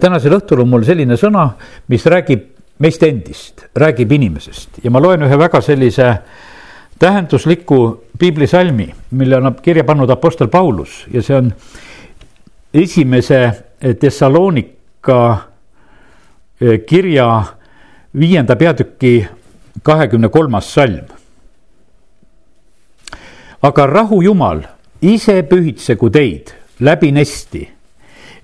[0.00, 1.48] tänasel õhtul on mul selline sõna,
[1.88, 6.10] mis räägib meist endist, räägib inimesest ja ma loen ühe väga sellise
[6.98, 7.78] tähendusliku
[8.18, 11.52] piiblisalmi, mille on kirja pannud Apostel Paulus ja see on
[12.74, 13.40] esimese
[14.00, 15.20] Thessalonika
[16.60, 17.28] eh, kirja
[18.18, 19.26] viienda peatüki
[19.82, 21.06] kahekümne kolmas salm.
[23.62, 24.60] aga rahu Jumal
[25.02, 26.50] ise pühitsegu teid
[26.80, 27.68] läbi nesti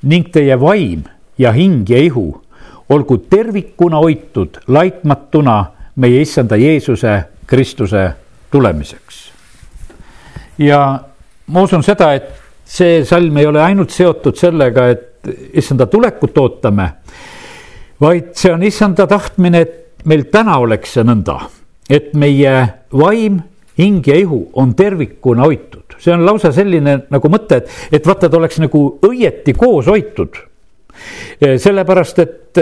[0.03, 1.03] ning teie vaim
[1.41, 2.29] ja hing ja ihu.
[2.91, 5.65] Olgu tervikuna hoitud laitmatuna
[5.97, 8.11] meie issanda Jeesuse Kristuse
[8.51, 9.31] tulemiseks.
[10.59, 11.01] ja
[11.47, 12.29] ma usun seda, et
[12.65, 16.89] see salm ei ole ainult seotud sellega, et issanda tulekut ootame,
[18.01, 21.39] vaid see on issanda tahtmine, et meil täna oleks see nõnda,
[21.89, 22.53] et meie
[22.93, 23.41] vaim,
[23.79, 28.29] hing ja ihu on tervikuna hoitud, see on lausa selline nagu mõte, et, et vaata,
[28.29, 30.37] ta oleks nagu õieti koos hoitud
[31.41, 32.61] sellepärast, et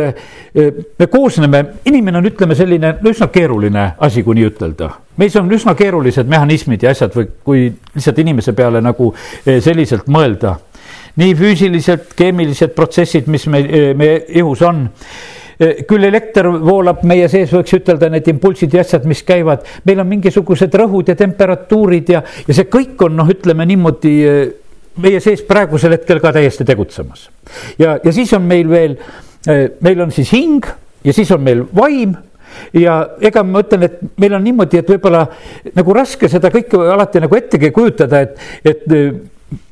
[0.99, 4.91] me koosneme, inimene on, ütleme, selline üsna keeruline asi, kui nii ütelda.
[5.19, 7.65] meis on üsna keerulised mehhanismid ja asjad või kui
[7.95, 9.13] lihtsalt inimese peale nagu
[9.45, 10.59] selliselt mõelda.
[11.17, 13.63] nii füüsiliselt, keemilised protsessid, mis me,
[13.95, 14.89] meie ihus on
[15.59, 20.07] küll elekter voolab meie sees, võiks ütelda, need impulsid ja asjad, mis käivad, meil on
[20.07, 24.15] mingisugused rõhud ja temperatuurid ja, ja see kõik on noh, ütleme niimoodi
[25.03, 27.29] meie sees praegusel hetkel ka täiesti tegutsemas.
[27.79, 28.99] ja, ja siis on meil veel,
[29.47, 30.67] eh, meil on siis hing
[31.05, 32.17] ja siis on meil vaim
[32.75, 35.25] ja ega ma ütlen, et meil on niimoodi, et võib-olla
[35.77, 39.13] nagu raske seda kõike alati nagu ettegi kujutada, et, et eh,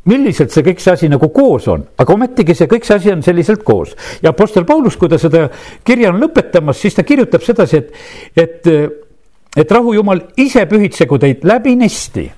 [0.08, 3.24] milliselt see kõik see asi nagu koos on, aga ometigi see kõik see asi on
[3.26, 3.96] selliselt koos.
[4.22, 5.48] ja Apostel Paulus, kui ta seda
[5.84, 7.90] kirja on lõpetamas, siis ta kirjutab sedasi, et,
[8.36, 8.70] et,
[9.56, 12.30] et rahu jumal ise pühitsegu teid läbi nesti,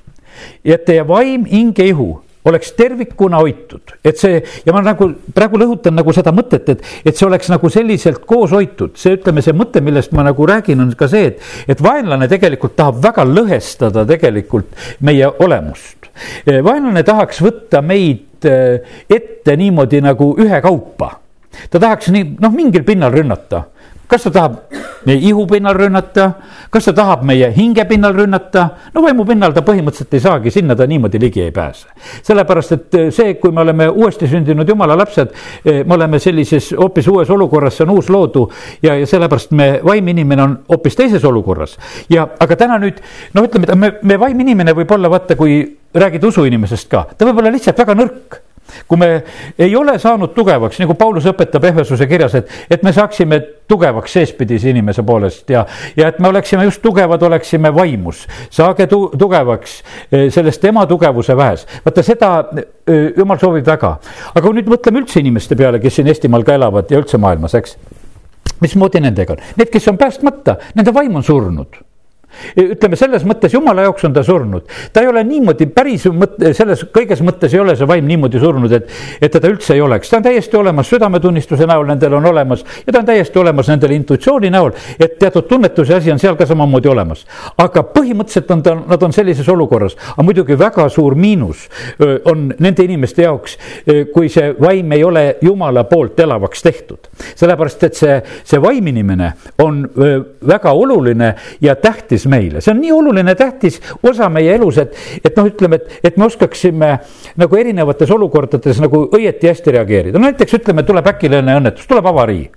[0.65, 2.17] et teie vaim, hing ja ihu
[2.49, 7.17] oleks tervikuna hoitud, et see ja ma nagu praegu lõhutan nagu seda mõtet, et, et
[7.17, 10.93] see oleks nagu selliselt koos hoitud, see ütleme, see mõte, millest ma nagu räägin, on
[10.99, 14.75] ka see, et, et vaenlane tegelikult tahab väga lõhestada tegelikult
[15.07, 16.11] meie olemust.
[16.47, 21.11] vaenlane tahaks võtta meid eh, ette niimoodi nagu ühekaupa.
[21.71, 23.65] Ta tahaks nii, noh, mingil pinnal rünnata
[24.09, 24.57] kas ta tahab
[25.07, 26.33] meie ihu pinnal rünnata,
[26.71, 28.65] kas ta tahab meie hinge pinnal rünnata,
[28.95, 31.87] no vaimu pinnal ta põhimõtteliselt ei saagi, sinna ta niimoodi ligi ei pääse.
[32.23, 35.33] sellepärast, et eh, see, kui me oleme uuesti sündinud jumala lapsed,
[35.65, 38.49] eh, me oleme sellises hoopis uues olukorras, see on uus loodu
[38.83, 41.79] ja, ja sellepärast me, vaiminimene on hoopis teises olukorras.
[42.11, 43.01] ja, aga täna nüüd,
[43.35, 45.63] no ütleme, me, me vaiminimene võib olla, vaata, kui
[45.95, 48.43] räägid usuinimesest ka, ta võib olla lihtsalt väga nõrk
[48.89, 49.09] kui me
[49.59, 54.71] ei ole saanud tugevaks, nagu Paulus õpetab Ehvesuse kirjas, et, et me saaksime tugevaks seespidise
[54.73, 55.65] inimese poolest ja,
[55.97, 58.27] ja et me oleksime just tugevad, oleksime vaimus.
[58.51, 61.67] saage tu, tugevaks eh, sellest tema tugevuse väes.
[61.85, 63.97] vaata seda eh, jumal soovib väga.
[64.35, 67.55] aga kui nüüd mõtleme üldse inimeste peale, kes siin Eestimaal ka elavad ja üldse maailmas,
[67.59, 67.77] eks.
[68.61, 69.45] mismoodi nendega on?
[69.57, 71.88] Need, kes on päästmata, nende vaim on surnud
[72.59, 76.85] ütleme selles mõttes jumala jaoks on ta surnud, ta ei ole niimoodi päris mõtte, selles
[76.95, 78.91] kõiges mõttes ei ole see vaim niimoodi surnud, et,
[79.21, 82.93] et teda üldse ei oleks, ta on täiesti olemas südametunnistuse näol, nendel on olemas ja
[82.93, 86.91] ta on täiesti olemas nendel intuitsiooni näol, et teatud tunnetuse asi on seal ka samamoodi
[86.93, 87.25] olemas.
[87.59, 91.67] aga põhimõtteliselt on ta, nad on sellises olukorras, aga muidugi väga suur miinus
[92.31, 93.59] on nende inimeste jaoks,
[94.15, 97.11] kui see vaim ei ole jumala poolt elavaks tehtud.
[97.35, 99.33] sellepärast, et see, see vaiminimene
[99.65, 99.83] on
[100.47, 105.37] väga oluline ja tähtis meile, see on nii oluline, tähtis osa meie elus, et, et
[105.37, 106.95] noh, ütleme, et, et me oskaksime
[107.39, 112.49] nagu erinevates olukordades nagu õieti hästi reageerida, no näiteks ütleme, tuleb äkiline õnnetus, tuleb avarii.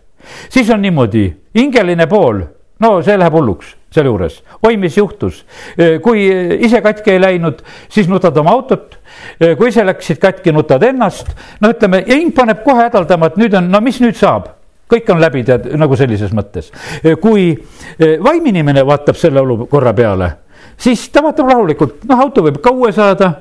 [0.50, 1.28] siis on niimoodi,
[1.58, 2.42] hingeline pool,
[2.82, 5.42] no see läheb hulluks sealjuures, oi, mis juhtus,
[6.04, 6.24] kui
[6.64, 7.60] ise katki ei läinud,
[7.92, 8.96] siis nutad oma autot,
[9.60, 13.58] kui ise läksid katki, nutad ennast, no ütleme, ja hing paneb kohe hädaldama, et nüüd
[13.60, 14.48] on, no mis nüüd saab
[14.92, 16.72] kõik on läbi, tead, nagu sellises mõttes.
[17.22, 20.32] kui eh, vaiminimene vaatab selle olukorra peale,
[20.78, 23.32] siis ta vaatab rahulikult, noh, auto võib ka uue saada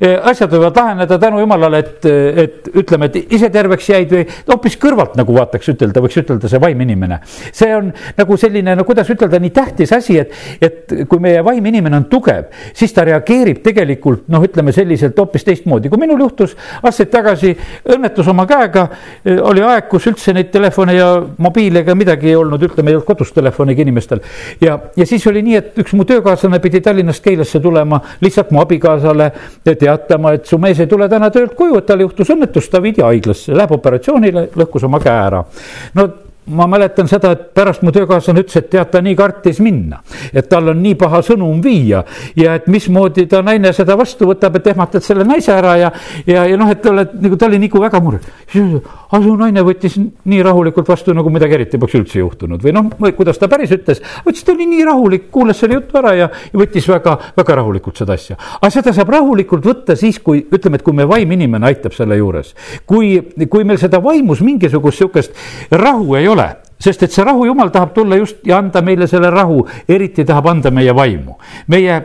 [0.00, 2.06] asjad võivad laheneda tänu jumalale, et,
[2.44, 6.60] et ütleme, et ise terveks jäid või hoopis kõrvalt nagu vaataks ütelda, võiks ütelda see
[6.62, 7.20] vaim inimene.
[7.52, 11.64] see on nagu selline, no kuidas ütelda, nii tähtis asi, et, et kui meie vaim
[11.66, 16.56] inimene on tugev, siis ta reageerib tegelikult noh, ütleme selliselt hoopis teistmoodi, kui minul juhtus
[16.82, 17.52] aastaid tagasi
[17.94, 18.86] õnnetus oma käega,
[19.24, 21.10] eh, oli aeg, kus üldse neid telefone ja
[21.42, 24.22] mobiile ega midagi ei olnud, ütleme ei olnud kodus telefonigi inimestel.
[24.60, 28.60] ja, ja siis oli nii, et üks mu töökaaslane pidi Tallinnast Keilasse tulema lihtsalt mu
[28.62, 29.30] abikaasale
[29.74, 33.02] teatama, et su mees ei tule täna töölt koju, et tal juhtus õnnetus, ta viidi
[33.02, 35.42] haiglasse, läheb operatsioonile, lõhkus oma käe ära.
[35.94, 36.06] no
[36.46, 39.98] ma mäletan seda, et pärast mu töökaaslane ütles, et tead, ta nii kartis minna,
[40.30, 42.02] et tal on nii paha sõnum viia
[42.38, 45.90] ja et mismoodi ta naine seda vastu võtab, et ehmatad selle naise ära ja,
[46.26, 48.28] ja, ja noh, et oled nagu ta oli nagu väga mures.
[48.54, 52.92] aga su naine võttis nii rahulikult vastu, nagu midagi eriti poleks üldse juhtunud või noh,
[53.16, 56.62] kuidas ta päris ütles, ütles ta oli nii rahulik, kuulas selle jutu ära ja, ja
[56.62, 58.38] võttis väga, väga rahulikult seda asja.
[58.60, 62.20] aga seda saab rahulikult võtta siis, kui ütleme, et kui meie vaim inimene aitab selle
[62.20, 62.54] juures,
[62.86, 63.16] kui,
[63.50, 66.35] kui meil seda vaimus mingisugust sihukest rahu ei ole
[66.80, 70.50] sest et see rahu, jumal tahab tulla just ja anda meile selle rahu, eriti tahab
[70.52, 71.38] anda meie vaimu.
[71.72, 72.02] meie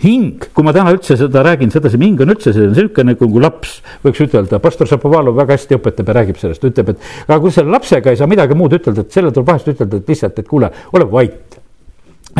[0.00, 3.80] hing, kui ma täna üldse seda räägin sedasi, hing on üldse selline niisugune nagu laps,
[4.04, 7.74] võiks ütelda, pastor Šapovalov väga hästi õpetab ja räägib sellest, ütleb, et aga kui selle
[7.74, 10.72] lapsega ei saa midagi muud ütelda, et sellele tuleb vahest ütelda, et lihtsalt, et kuule,
[10.96, 11.60] ole vait.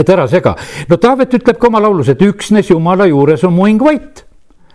[0.00, 0.54] et ära sega.
[0.88, 4.24] no Taavet ütleb ka oma laulus, et üksnes Jumala juures on mu hing vait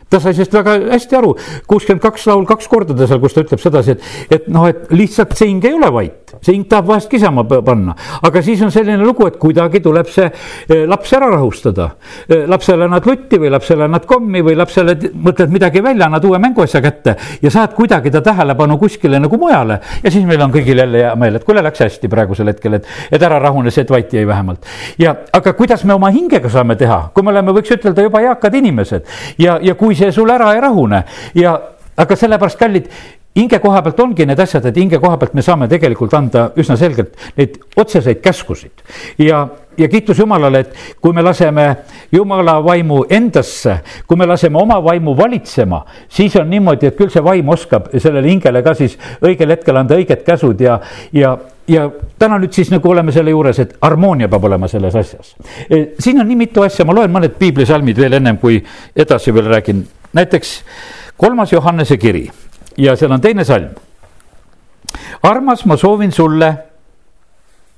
[0.10, 1.32] ta sai sellest väga hästi aru,
[1.68, 4.92] kuuskümmend kaks laul kaks korda ta seal, kus ta ütleb sedasi, et, et noh, et
[4.94, 7.96] lihtsalt see hing ei ole vait, see hing tahab vahest kisama panna.
[8.22, 11.90] aga siis on selline lugu, et kuidagi tuleb see eh, laps ära rahustada.
[12.30, 16.40] Eh, lapsele annad lutti või lapsele annad kommi või lapsele mõtled midagi välja, annad uue
[16.42, 19.80] mänguasja kätte ja saad kuidagi ta tähelepanu kuskile nagu mujale.
[20.04, 22.88] ja siis meil on kõigil jälle hea meel, et kuule, läks hästi praegusel hetkel, et,
[23.12, 24.66] et ära rahune, see, et vait jäi vähemalt.
[25.00, 28.56] ja, aga kuidas me oma hingega saame teha, kui me oleme, võiks ütelda juba eakad
[28.62, 29.06] inimesed
[29.42, 31.04] ja, ja kui see sul ära ei rahune
[31.36, 31.56] ja,
[31.98, 32.90] aga sellepärast, kallid,
[33.36, 36.78] hinge koha pealt ongi need asjad, et hinge koha pealt me saame tegelikult anda üsna
[36.80, 38.84] selgelt neid otseseid käskusid.
[39.20, 39.48] ja,
[39.78, 41.66] ja kiitus Jumalale, et kui me laseme
[42.12, 47.24] Jumala vaimu endasse, kui me laseme oma vaimu valitsema, siis on niimoodi, et küll see
[47.24, 50.80] vaim oskab sellele hingele ka siis õigel hetkel anda õiged käsud ja,
[51.12, 51.38] ja
[51.68, 51.88] ja
[52.20, 55.34] täna nüüd siis nagu oleme selle juures, et harmoonia peab olema selles asjas.
[56.00, 58.60] siin on nii mitu asja, ma loen mõned piiblisalmid veel ennem kui
[58.96, 59.82] edasi veel räägin.
[60.14, 60.60] näiteks
[61.18, 62.30] kolmas Johannese kiri
[62.78, 63.70] ja seal on teine salm.
[65.24, 66.58] armas, ma soovin sulle,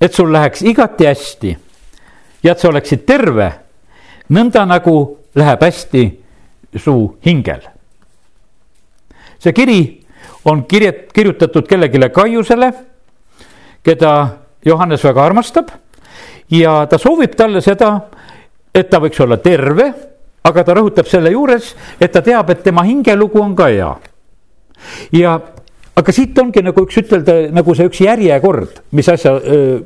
[0.00, 1.56] et sul läheks igati hästi
[2.42, 3.52] ja et sa oleksid terve,
[4.30, 6.04] nõnda nagu läheb hästi
[6.76, 7.62] su hingel.
[9.38, 9.80] see kiri
[10.44, 12.72] on kirjet-, kirjutatud kellelegi Kaiusele,
[13.82, 14.28] keda
[14.64, 15.70] Johannes väga armastab
[16.50, 18.00] ja ta soovib talle seda,
[18.74, 19.92] et ta võiks olla terve,
[20.44, 23.92] aga ta rõhutab selle juures, et ta teab, et tema hingelugu on ka hea
[25.12, 25.38] ja
[25.98, 29.34] aga siit ongi nagu üks ütelda nagu see üks järjekord, mis asja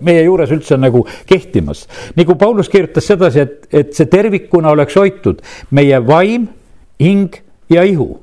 [0.05, 1.87] meie juures üldse on nagu kehtimas.
[2.17, 5.41] nagu Paulus kirjutas sedasi, et, et see tervikuna oleks hoitud
[5.71, 6.49] meie vaim,
[7.01, 7.41] hing
[7.73, 8.21] ja ihu.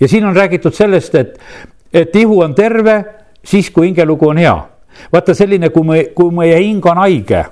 [0.00, 1.40] ja siin on räägitud sellest, et,
[1.92, 3.02] et ihu on terve
[3.44, 4.54] siis, kui hingelugu on hea.
[5.12, 7.44] vaata selline, kui me, kui meie hing on haige,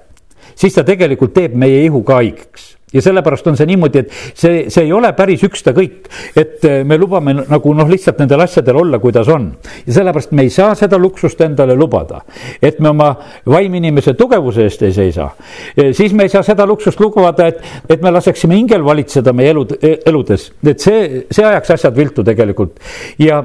[0.54, 4.64] siis ta tegelikult teeb meie ihu ka haigeks ja sellepärast on see niimoodi, et see,
[4.72, 6.08] see ei ole päris ükstakõik,
[6.38, 9.50] et eh, me lubame nagu noh, lihtsalt nendel asjadel olla, kuidas on.
[9.86, 12.22] ja sellepärast me ei saa seda luksust endale lubada,
[12.62, 13.12] et me oma
[13.46, 15.30] vaiminimese tugevuse eest ei seisa.
[15.76, 19.54] Eh, siis me ei saa seda luksust lubada, et, et me laseksime hingel valitseda meie
[19.54, 22.78] elud, eludes, et see, see ajaks asjad viltu tegelikult
[23.22, 23.44] ja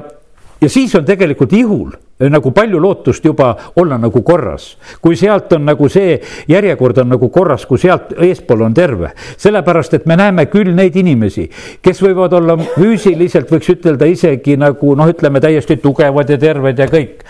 [0.60, 4.76] ja siis on tegelikult ihul nagu palju lootust juba olla nagu korras.
[5.00, 9.10] kui sealt on nagu see järjekord on nagu korras, kui sealt eespool on terve.
[9.36, 11.50] sellepärast, et me näeme küll neid inimesi,
[11.82, 16.86] kes võivad olla füüsiliselt, võiks ütelda isegi nagu noh, ütleme täiesti tugevad ja terved ja
[16.86, 17.24] kõik.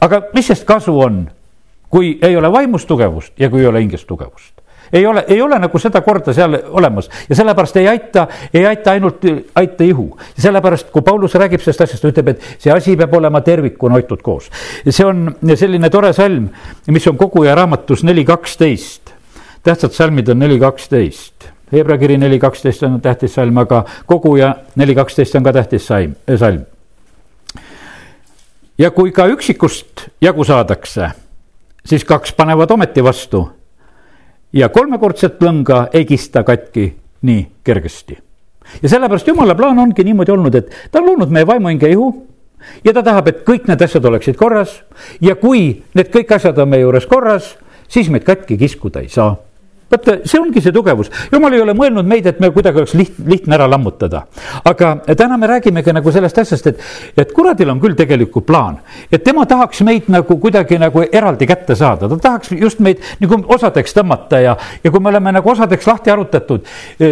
[0.00, 1.28] aga mis sest kasu on,
[1.88, 4.58] kui ei ole vaimust tugevust ja kui ei ole hingest tugevust?
[4.92, 8.90] Ei ole, ei ole nagu seda korda seal olemas ja sellepärast ei aita, ei aita
[8.90, 9.24] ainult,
[9.54, 10.08] aita ihu.
[10.38, 14.22] sellepärast, kui Paulus räägib sellest asjast, ta ütleb, et see asi peab olema tervikuna hoitud
[14.22, 14.50] koos.
[14.88, 16.48] see on selline tore salm,
[16.86, 19.14] mis on koguja raamatus neli kaksteist.
[19.62, 21.52] tähtsad salmid on neli kaksteist.
[21.72, 26.16] Hebra kiri neli kaksteist on tähtis salm, aga koguja neli kaksteist on ka tähtis saim,
[26.36, 26.64] salm.
[28.78, 31.10] ja kui ka üksikust jagu saadakse,
[31.84, 33.57] siis kaks panevad ometi vastu
[34.52, 36.88] ja kolmekordset lõnga ei kista katki
[37.22, 38.18] nii kergesti.
[38.82, 42.08] ja sellepärast jumala plaan ongi niimoodi olnud, et ta on loonud meie vaimuhinge ihu
[42.84, 44.82] ja ta tahab, et kõik need asjad oleksid korras
[45.20, 47.56] ja kui need kõik asjad on meie juures korras,
[47.88, 49.36] siis meid katki kiskuda ei saa
[49.90, 53.20] vaata, see ongi see tugevus, jumal ei ole mõelnud meid, et me kuidagi oleks liht-,
[53.26, 54.24] lihtne ära lammutada.
[54.64, 56.82] aga täna me räägimegi nagu sellest asjast, et,
[57.16, 58.80] et kuradil on küll tegelikult plaan,
[59.12, 63.40] et tema tahaks meid nagu kuidagi nagu eraldi kätte saada, ta tahaks just meid nagu
[63.54, 66.66] osadeks tõmmata ja, ja kui me oleme nagu osadeks lahti arutatud,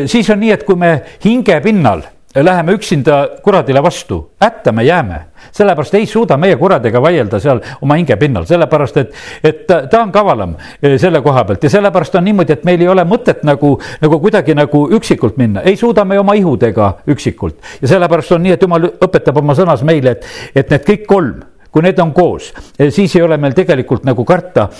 [0.06, 2.04] siis on nii, et kui me hinge pinnal
[2.44, 5.20] läheme üksinda kuradile vastu, hätta me jääme.
[5.52, 9.12] sellepärast ei suuda meie kuradega vaielda seal oma hinge pinnal, sellepärast et,
[9.44, 12.88] et ta, on kavalam eh, selle koha pealt ja sellepärast on niimoodi, et meil ei
[12.88, 17.60] ole mõtet nagu, nagu kuidagi nagu üksikult minna, ei suuda me oma ihudega üksikult.
[17.82, 21.44] ja sellepärast on nii, et jumal õpetab oma sõnas meile, et, et need kõik kolm
[21.76, 22.54] kui need on koos,
[22.88, 24.70] siis ei ole meil tegelikult nagu karta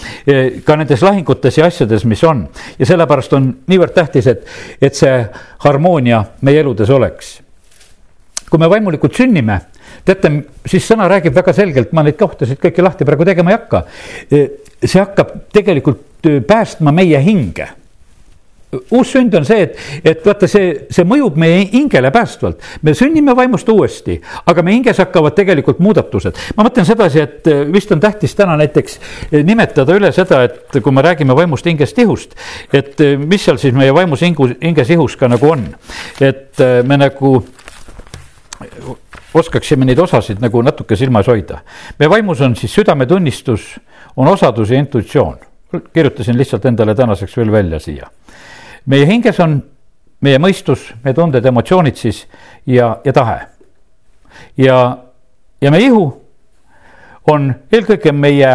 [0.64, 2.46] ka nendes lahingutes ja asjades, mis on.
[2.78, 4.46] ja sellepärast on niivõrd tähtis, et,
[4.80, 5.18] et see
[5.66, 7.34] harmoonia meie eludes oleks.
[8.50, 9.60] Kui me vaimulikult sünnime,
[10.06, 10.30] teate,
[10.66, 13.82] siis sõna räägib väga selgelt, ma neid kohtasid kõiki lahti praegu tegema ei hakka.
[14.84, 17.68] see hakkab tegelikult päästma meie hinge
[18.90, 22.62] uus sünd on see, et, et vaata, see, see mõjub meie hingele päästvalt.
[22.82, 26.38] me sünnime vaimust uuesti, aga meie hinges hakkavad tegelikult muudatused.
[26.56, 28.98] ma mõtlen sedasi, et eh, vist on tähtis täna näiteks
[29.30, 32.34] eh, nimetada üle seda, et kui me räägime vaimust, hingest, ihust,
[32.72, 35.68] et mis seal siis meie vaimus hingu, hinges, ihus ka nagu on.
[36.20, 37.38] et me nagu
[39.34, 41.60] oskaksime neid osasid nagu natuke silmas hoida.
[41.98, 43.76] meie vaimus on siis südametunnistus,
[44.16, 45.38] on osadus ja intuitsioon
[45.92, 48.10] kirjutasin lihtsalt endale tänaseks veel välja siia
[48.86, 49.58] meie hinges on
[50.24, 52.22] meie mõistus, meie tunded, emotsioonid siis
[52.66, 53.40] ja, ja tahe.
[54.56, 54.78] ja,
[55.60, 56.06] ja meie ihu
[57.30, 58.52] on eelkõige meie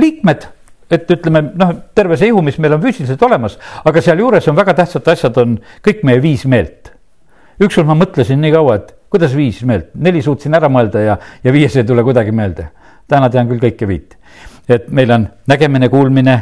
[0.00, 0.48] liikmed,
[0.90, 4.74] et ütleme noh, terve see ihu, mis meil on füüsiliselt olemas, aga sealjuures on väga
[4.80, 6.92] tähtsad asjad, on kõik meie viis meelt.
[7.60, 11.54] ükskord ma mõtlesin nii kaua, et kuidas viis meelt, neli suutsin ära mõelda ja, ja
[11.54, 12.68] viies ei tule kuidagi meelde.
[13.08, 14.16] täna tean küll kõike viit.
[14.68, 16.36] et meil on nägemine, kuulmine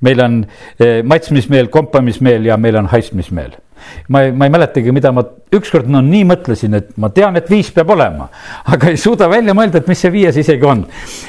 [0.00, 0.40] meil on
[0.78, 3.56] eh, maitsmismeel, kompamismeel ja meil on haistmismeel
[4.08, 7.48] ma ei, ma ei mäletagi, mida ma ükskord no nii mõtlesin, et ma tean, et
[7.50, 8.28] viis peab olema,
[8.72, 10.84] aga ei suuda välja mõelda, et mis see viies isegi on.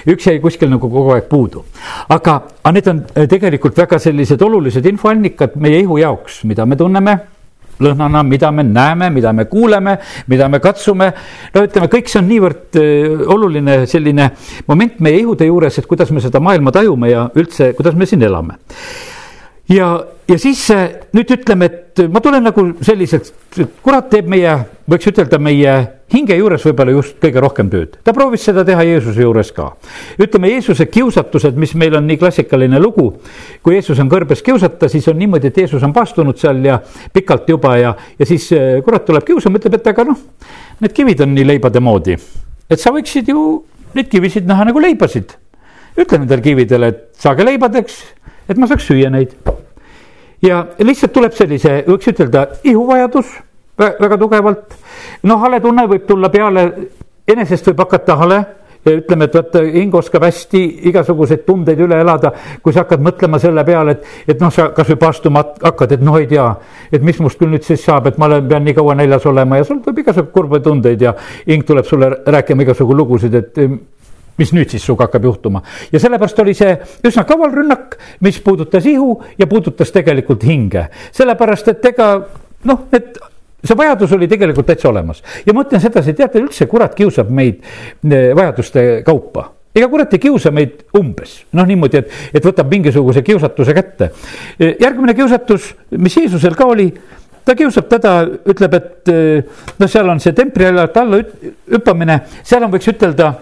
[0.08, 1.66] üks jäi kuskil nagu kogu aeg puudu.
[2.10, 6.76] aga, aga need on eh, tegelikult väga sellised olulised infoallikad meie ihu jaoks, mida me
[6.80, 7.18] tunneme
[7.84, 11.12] lõhnana, mida me näeme, mida me kuuleme, mida me katsume.
[11.56, 14.30] no ütleme, kõik see on niivõrd äh, oluline selline
[14.68, 18.24] moment meie ihude juures, et kuidas me seda maailma tajume ja üldse, kuidas me siin
[18.24, 18.60] elame.
[19.70, 19.90] Ja,
[20.28, 23.34] ja siis äh, nüüd ütleme, et ma tulen nagu selliseks,
[23.86, 24.56] kurat teeb meie,
[24.90, 25.76] võiks ütelda, meie
[26.14, 27.98] hinge juures võib-olla just kõige rohkem tööd.
[28.04, 29.72] ta proovis seda teha Jeesuse juures ka.
[30.22, 33.08] ütleme, Jeesuse kiusatused, mis meil on nii klassikaline lugu,
[33.64, 36.80] kui Jeesus on kõrbes kiusata, siis on niimoodi, et Jeesus on paastunud seal ja
[37.14, 40.20] pikalt juba ja, ja siis eh, kurat tuleb kiusama, ütleb, et aga noh,
[40.82, 42.18] need kivid on nii leibade moodi.
[42.70, 43.64] et sa võiksid ju
[43.96, 45.34] neid kivisid näha nagu leibasid.
[45.96, 48.02] ütle nendele kividele, et saage leibadeks,
[48.50, 49.36] et ma saaks süüa neid.
[50.42, 53.32] ja lihtsalt tuleb sellise, võiks ütelda, ihuvajadus
[53.78, 54.76] väga tugevalt.
[55.24, 56.70] noh, hale tunne võib tulla peale,
[57.28, 58.46] enesest võib hakata hale
[58.86, 60.62] ja ütleme, et vot hing oskab hästi
[60.92, 65.00] igasuguseid tundeid üle elada, kui sa hakkad mõtlema selle peale, et, et noh, sa kasvõi
[65.02, 66.46] paastuma hakkad, et noh, ei tea,
[66.94, 69.58] et mis must küll nüüd siis saab, et ma olen, pean nii kaua näljas olema
[69.58, 71.16] ja sul võib igasugu kurbi tundeid ja
[71.48, 73.62] hing tuleb sulle rääkima igasugu lugusid, et
[74.38, 75.62] mis nüüd siis sinuga hakkab juhtuma.
[75.92, 76.76] ja sellepärast oli see
[77.08, 80.88] üsna kaval rünnak, mis puudutas ihu ja puudutas tegelikult hinge.
[81.12, 82.10] sellepärast, et ega
[82.64, 83.20] noh, need
[83.66, 87.62] see vajadus oli tegelikult täitsa olemas ja ma ütlen sedasi, teate üldse kurat kiusab meid
[87.64, 93.20] eh, vajaduste kaupa ega kurat ei kiusa meid umbes, noh niimoodi, et, et võtab mingisuguse
[93.28, 94.08] kiusatuse kätte.
[94.56, 96.88] Eh, järgmine kiusatus, mis Jeesusel ka oli,
[97.46, 98.14] ta kiusab teda,
[98.48, 103.34] ütleb, et eh, noh, seal on see templi alla hüppamine, seal on, võiks ütelda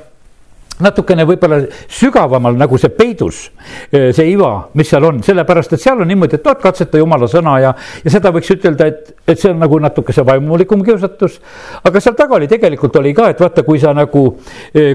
[0.81, 1.59] natukene võib-olla
[1.91, 3.43] sügavamal nagu see peidus,
[3.91, 7.57] see iva, mis seal on, sellepärast et seal on niimoodi, et noh, katseta jumala sõna
[7.61, 11.39] ja, ja seda võiks ütelda, et, et see on nagu natuke see vaimulikum kiusatus.
[11.83, 14.25] aga seal taga oli tegelikult oli ka, et vaata, kui sa nagu,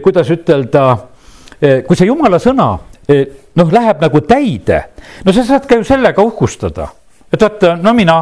[0.02, 0.84] kuidas ütelda,
[1.86, 2.72] kui see jumala sõna
[3.08, 4.82] noh, läheb nagu täide,
[5.24, 6.90] no sa saad ka ju sellega uhkustada,
[7.30, 8.18] et vaata, no mina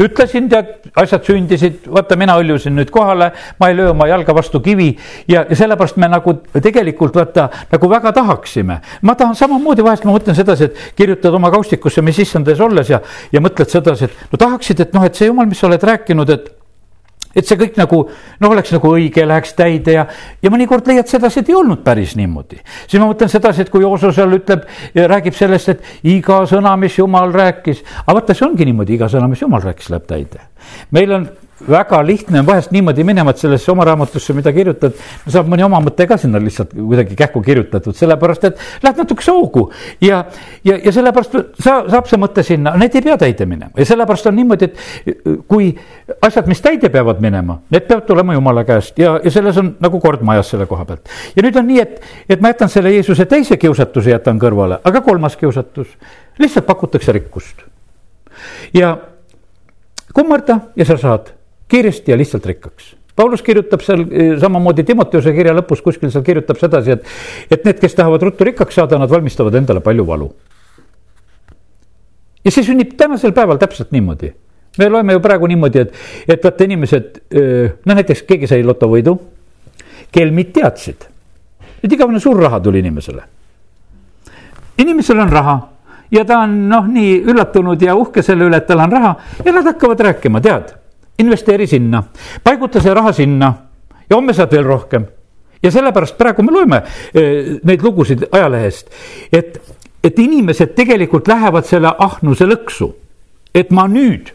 [0.00, 3.30] ütlesin, tead, asjad sündisid, vaata, mina hõljusin nüüd kohale,
[3.60, 4.90] ma ei löö oma jalga vastu kivi.
[5.28, 8.80] Ja, ja sellepärast me nagu tegelikult vaata nagu väga tahaksime.
[9.02, 13.00] ma tahan samamoodi, vahest ma mõtlen sedasi, et kirjutad oma kaustikusse, mis issandas olles ja,
[13.32, 16.30] ja mõtled sedasi, et no tahaksid, et noh, et see jumal, mis sa oled rääkinud,
[16.30, 16.50] et
[17.34, 20.06] et see kõik nagu noh, oleks nagu õige, läheks täide ja,
[20.42, 22.60] ja mõnikord leiad sedasi, et ei olnud päris niimoodi.
[22.86, 26.98] siis ma mõtlen sedasi, et kui Jooso seal ütleb, räägib sellest, et iga sõna, mis
[26.98, 30.48] jumal rääkis, aga vaata, see ongi niimoodi, iga sõna, mis jumal rääkis, läheb täide.
[30.90, 31.30] meil on
[31.68, 34.96] väga lihtne on vahest niimoodi minema, et sellesse oma raamatusse, mida kirjutad,
[35.28, 39.66] saab mõni oma mõte ka sinna lihtsalt kuidagi kähku kirjutatud, sellepärast et lähed natukese hoogu.
[40.00, 40.24] ja,
[40.64, 44.30] ja, ja sellepärast sa, saab see mõte sinna, need ei pea täide minema ja sellepärast
[44.30, 45.70] on niimoodi, et kui
[46.22, 50.00] asjad, mis täide peavad minema, need peavad tulema jumala käest ja, ja selles on nagu
[50.00, 51.12] kord majas selle koha pealt.
[51.36, 55.04] ja nüüd on nii, et, et ma jätan selle Jeesuse teise kiusatuse jätan kõrvale, aga
[55.04, 55.92] kolmas kiusatus,
[56.40, 57.66] lihtsalt pakutakse rikkust.
[58.74, 58.96] ja
[60.14, 61.34] kummarda ja sa saad
[61.70, 62.94] kiiresti ja lihtsalt rikkaks.
[63.16, 67.10] Paulus kirjutab seal eh, samamoodi Timoteuse kirja lõpus kuskil seal kirjutab sedasi, et,
[67.50, 70.30] et need, kes tahavad ruttu rikkaks saada, nad valmistavad endale palju valu.
[72.44, 74.32] ja see sünnib tänasel päeval täpselt niimoodi.
[74.78, 75.94] me loeme ju praegu niimoodi, et,
[76.28, 79.18] et vaata inimesed, eh, noh näiteks keegi sai lotovõidu,
[80.14, 81.04] kelmid teadsid,
[81.82, 83.22] nüüd igavene suur raha tuli inimesele.
[84.78, 85.60] inimesel on raha
[86.10, 89.52] ja ta on noh, nii üllatunud ja uhke selle üle, et tal on raha ja
[89.52, 90.79] nad hakkavad rääkima, tead,
[91.20, 92.02] investeeri sinna,
[92.44, 93.52] paiguta see raha sinna
[94.08, 95.06] ja homme saad veel rohkem.
[95.62, 96.82] ja sellepärast praegu me loeme
[97.14, 98.90] eh, neid lugusid ajalehest,
[99.32, 99.60] et,
[100.04, 102.90] et inimesed tegelikult lähevad selle ahnuse lõksu.
[103.54, 104.32] et ma nüüd,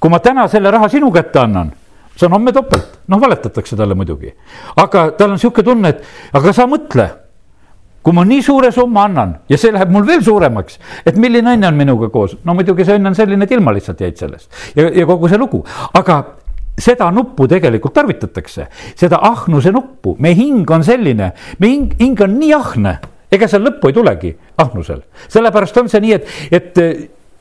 [0.00, 1.72] kui ma täna selle raha sinu kätte annan
[2.18, 4.34] saan homme topelt, noh, valetatakse talle muidugi.
[4.76, 7.08] aga tal on sihuke tunne, et aga sa mõtle
[8.02, 11.68] kui ma nii suure summa annan ja see läheb mul veel suuremaks, et milline õnn
[11.68, 14.50] on minuga koos, no muidugi see õnn on selline, et ilma lihtsalt jäid sellest.
[14.76, 15.64] Ja, ja kogu see lugu,
[15.98, 16.22] aga
[16.78, 22.38] seda nuppu tegelikult tarvitatakse, seda ahnuse nuppu, meie hing on selline, meie hing, hing on
[22.38, 22.98] nii ahne,
[23.34, 26.82] ega seal lõppu ei tulegi ahnusel, sellepärast on see nii, et, et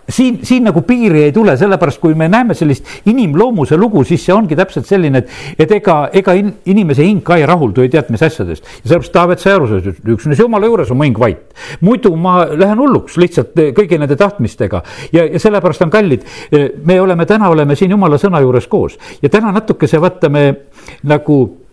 [0.10, 4.36] siin, siin nagu piiri ei tule, sellepärast kui me näeme sellist inimloomuse lugu, siis see
[4.36, 8.12] ongi täpselt selline, et, et ega, ega in, inimese hing ka ei rahuldu ei tead
[8.14, 8.64] mis asjadest.
[8.64, 11.44] ja sellepärast Taavet sellest, et üksnes jumala juures on mu hing vait.
[11.82, 16.26] muidu ma lähen hulluks lihtsalt eh, kõigi nende tahtmistega ja, ja sellepärast on kallid.
[16.52, 20.48] Eh, me oleme täna, oleme siin jumala sõna juures koos ja täna natukese vaata me
[21.04, 21.67] nagu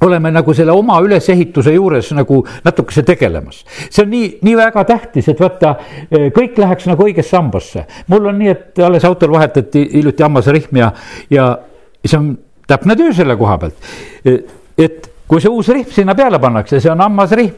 [0.00, 3.64] oleme nagu selle oma ülesehituse juures nagu natukese tegelemas.
[3.90, 5.74] see on nii, nii väga tähtis, et vaata,
[6.10, 7.86] eh, kõik läheks nagu õigesse hambasse.
[8.06, 10.92] mul on nii, et alles autol vahetati hiljuti hammasrihm ja,
[11.30, 11.58] ja
[12.04, 13.92] see on täpne töö selle koha pealt.
[14.24, 14.40] Eh,
[14.78, 17.54] et kui see uus rihm sinna peale pannakse, see on hammasrihm,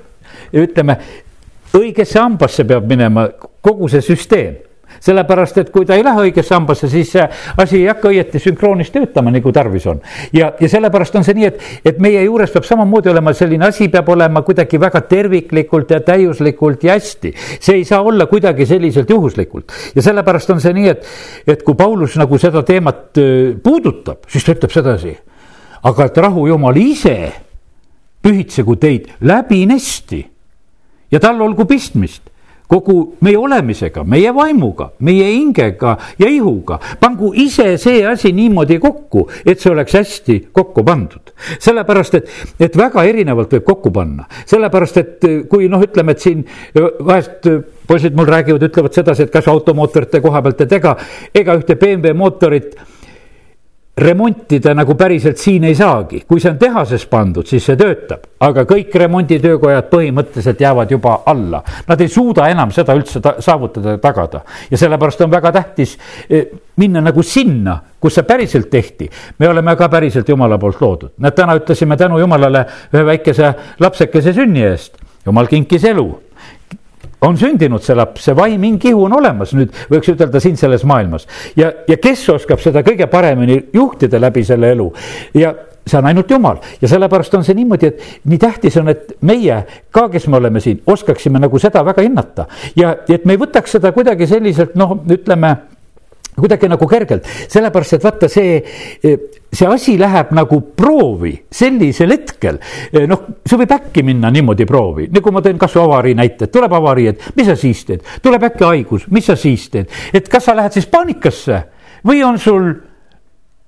[0.52, 0.98] ütleme,
[1.74, 3.28] õigesse hambasse peab minema
[3.60, 4.67] kogu see süsteem
[5.04, 7.24] sellepärast, et kui ta ei lähe õigesse hambasse, siis see
[7.56, 10.00] asi ei hakka õieti sünkroonis töötama, nagu tarvis on.
[10.32, 13.88] ja, ja sellepärast on see nii, et, et meie juures peab samamoodi olema selline asi,
[13.92, 17.34] peab olema kuidagi väga terviklikult ja täiuslikult ja hästi.
[17.60, 21.06] see ei saa olla kuidagi selliselt juhuslikult ja sellepärast on see nii, et,
[21.46, 23.20] et kui Paulus nagu seda teemat
[23.62, 25.16] puudutab, siis ta ütleb sedasi.
[25.82, 27.18] aga et rahu jumal ise
[28.22, 30.24] pühitsegu teid läbinesti
[31.12, 32.28] ja tal olgu pistmist
[32.68, 36.78] kogu meie olemisega, meie vaimuga, meie hingega ja ihuga.
[37.00, 41.32] pangu ise see asi niimoodi kokku, et see oleks hästi kokku pandud.
[41.58, 46.44] sellepärast, et, et väga erinevalt võib kokku panna, sellepärast et kui noh, ütleme, et siin
[46.74, 47.48] vahest
[47.88, 50.94] poisid mul räägivad, ütlevad sedasi, et kas automootorite koha pealt, et ega,
[51.34, 52.76] ega ühte BMW mootorit
[53.98, 58.62] remontida nagu päriselt siin ei saagi, kui see on tehases pandud, siis see töötab, aga
[58.68, 61.62] kõik remonditöökojad põhimõtteliselt jäävad juba alla.
[61.88, 64.40] Nad ei suuda enam seda üldse ta saavutada ja tagada.
[64.70, 65.98] ja sellepärast on väga tähtis
[66.30, 69.10] eh, minna nagu sinna, kus see päriselt tehti.
[69.38, 74.32] me oleme ka päriselt jumala poolt loodud, näed, täna ütlesime tänu jumalale ühe väikese lapsekese
[74.32, 76.27] sünni eest, jumal kinkis elu
[77.20, 81.26] on sündinud see laps, see vaiming kihu on olemas nüüd, võiks ütelda siin selles maailmas.
[81.56, 84.92] ja, ja kes oskab seda kõige paremini juhtida läbi selle elu?
[85.38, 85.54] Ja
[85.88, 86.60] see on ainult jumal.
[86.82, 89.62] Ja sellepärast on see niimoodi, et nii tähtis on, et meie
[89.94, 92.46] ka, kes me oleme siin, oskaksime nagu seda väga hinnata.
[92.76, 95.54] Ja et me ei võtaks seda kuidagi selliselt noh, ütleme
[96.40, 98.58] kuidagi nagu kergelt, sellepärast et vaata see,
[99.02, 102.60] see asi läheb nagu proovi sellisel hetkel.
[103.10, 107.08] noh, see võib äkki minna niimoodi proovi, nagu ma teen kasvõi avarii näite, tuleb avarii,
[107.12, 110.56] et mis sa siis teed, tuleb äkki haigus, mis sa siis teed, et kas sa
[110.56, 111.62] lähed siis paanikasse?
[112.06, 112.72] Või on sul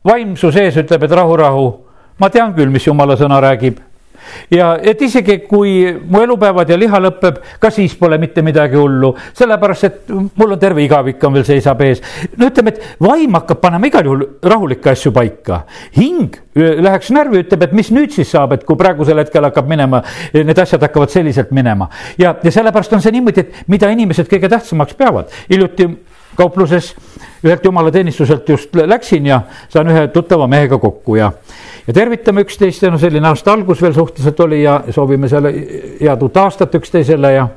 [0.06, 1.70] vaim su sees ütleb, et rahu, rahu,
[2.22, 3.80] ma tean küll, mis jumala sõna räägib
[4.50, 9.12] ja et isegi kui mu elupäevad ja liha lõpeb, ka siis pole mitte midagi hullu,
[9.38, 12.02] sellepärast et mul on terve igavik on veel seisab ees.
[12.37, 15.64] no ütleme, et vaim hakkab panema igal juhul rahulikke asju paika,
[15.96, 20.02] hing läheks närvi, ütleb, et mis nüüd siis saab, et kui praegusel hetkel hakkab minema,
[20.35, 21.88] need asjad hakkavad selliselt minema.
[22.18, 25.88] Ja, ja sellepärast on see niimoodi, et mida inimesed kõige tähtsamaks peavad, hiljuti
[26.40, 26.94] kaupluses
[27.44, 31.33] ühelt jumalateenistuselt just läksin ja saan ühe tuttava mehega kokku ja
[31.87, 35.53] ja tervitame üksteist ja no selline aasta algus veel suhteliselt oli ja soovime selle
[36.00, 37.48] head uut aastat üksteisele ja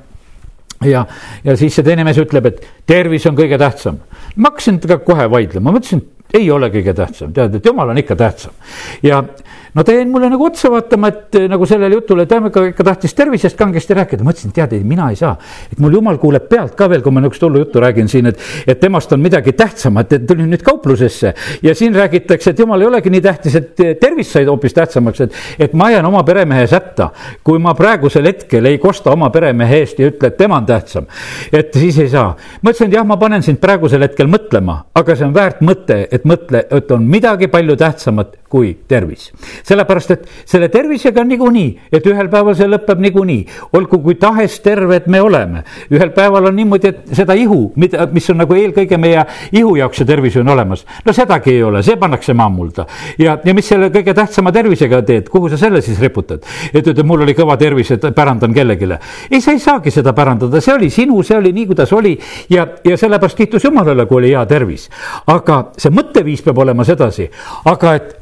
[0.83, 1.05] ja,
[1.43, 4.01] ja siis see teine mees ütleb, et tervis on kõige tähtsam.
[4.35, 8.01] ma hakkasin temaga kohe vaidlema, ma ütlesin, ei ole kõige tähtsam, tead, et jumal on
[8.01, 8.55] ikka tähtsam.
[9.03, 9.23] ja
[9.73, 12.85] no ta jäi mulle nagu otsa vaatama, et eh, nagu sellele jutule, ta ikka, ikka
[12.87, 15.35] tahtis tervisest kangesti rääkida, ma ütlesin, tead, ei, mina ei saa.
[15.71, 18.39] et mul jumal kuuleb pealt ka veel, kui ma niisugust hullu juttu räägin siin, et,
[18.67, 21.33] et temast on midagi tähtsamat, et tulin nüüd kauplusesse
[21.63, 25.25] ja siin räägitakse, et jumal ei olegi nii tähtis, et eh, tervis sai hoopis tähtsamaks,
[25.25, 27.09] et, et ma jään oma peremehe sätta.
[27.43, 31.07] kui ma praegusel hetkel ei kosta oma peremehe eest ja ütle, et tema on tähtsam,
[31.51, 32.35] et siis ei saa.
[32.61, 36.03] ma ütlesin, et jah, ma panen sind praegusel hetkel mõtlema, aga see on väärt mõte,
[36.11, 39.31] et mõtle, et on midagi palju tähtsamat kui tervis
[39.63, 43.45] sellepärast et selle tervisega on niikuinii, et ühel päeval see lõpeb niikuinii.
[43.73, 48.29] olgu kui tahes terved me oleme, ühel päeval on niimoodi, et seda ihu, mida, mis
[48.29, 50.85] on nagu eelkõige meie ihu jaoks see tervis on olemas.
[51.05, 52.85] no sedagi ei ole, see pannakse maamulda
[53.19, 56.43] ja, ja mis selle kõige tähtsama tervisega teed, kuhu sa selle siis riputad?
[56.73, 58.89] et ütled, mul oli kõva tervis, et pärandan kellelegi.
[59.31, 62.17] ei, sa ei saagi seda pärandada, see oli sinu, see oli nii, kuidas oli
[62.49, 64.89] ja, ja sellepärast kiitus Jumalale, kui oli hea tervis.
[65.27, 67.29] aga see mõtteviis peab olema sedasi,
[67.69, 68.19] aga et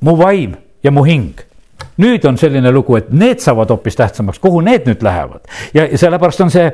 [0.00, 1.50] mu vaim ja mu hing
[2.00, 5.44] nüüd on selline lugu, et need saavad hoopis tähtsamaks, kuhu need nüüd lähevad.
[5.74, 6.70] ja, sellepärast on see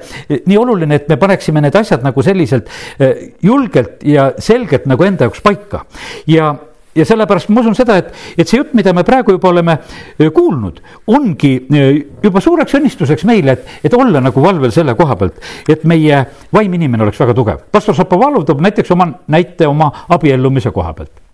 [0.46, 5.26] nii oluline, et me paneksime need asjad nagu selliselt eh, julgelt ja selgelt nagu enda
[5.26, 5.84] jaoks paika.
[6.30, 6.54] ja,
[6.94, 9.78] ja sellepärast ma usun seda, et, et see jutt, mida me praegu juba oleme
[10.18, 10.80] eh, kuulnud,
[11.12, 15.84] ongi eh, juba suureks õnnistuseks meile, et, et olla nagu valvel selle koha pealt, et
[15.84, 17.62] meie vaim inimene oleks väga tugev.
[17.72, 21.25] pastor Šapovalov toob näiteks oma näite oma abiellumise koha pealt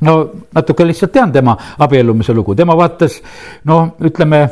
[0.00, 0.16] no
[0.54, 3.20] natuke lihtsalt tean tema abiellumise lugu, tema vaatas
[3.64, 4.42] no ütleme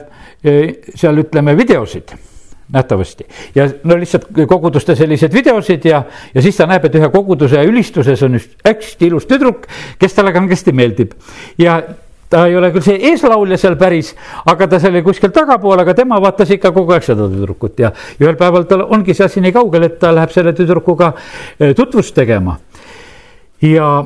[0.95, 2.15] seal ütleme videosid
[2.73, 3.27] nähtavasti.
[3.55, 6.03] Ja no lihtsalt koguduste selliseid videosid ja,
[6.35, 9.69] ja siis ta näeb, et ühe koguduse ülistuses on üks hästi ilus tüdruk,
[10.01, 11.15] kes talle kangesti meeldib.
[11.63, 11.79] Ja
[12.31, 14.11] ta ei ole küll see eeslaulja seal päris,
[14.51, 17.79] aga ta seal oli kuskil tagapool, aga tema vaatas ikka kogu aeg seda tüdrukut.
[17.79, 21.13] Ja ühel päeval tal ongi see asi nii kaugel, et ta läheb selle tüdrukuga
[21.61, 22.59] eh, tutvust tegema.
[23.63, 24.05] ja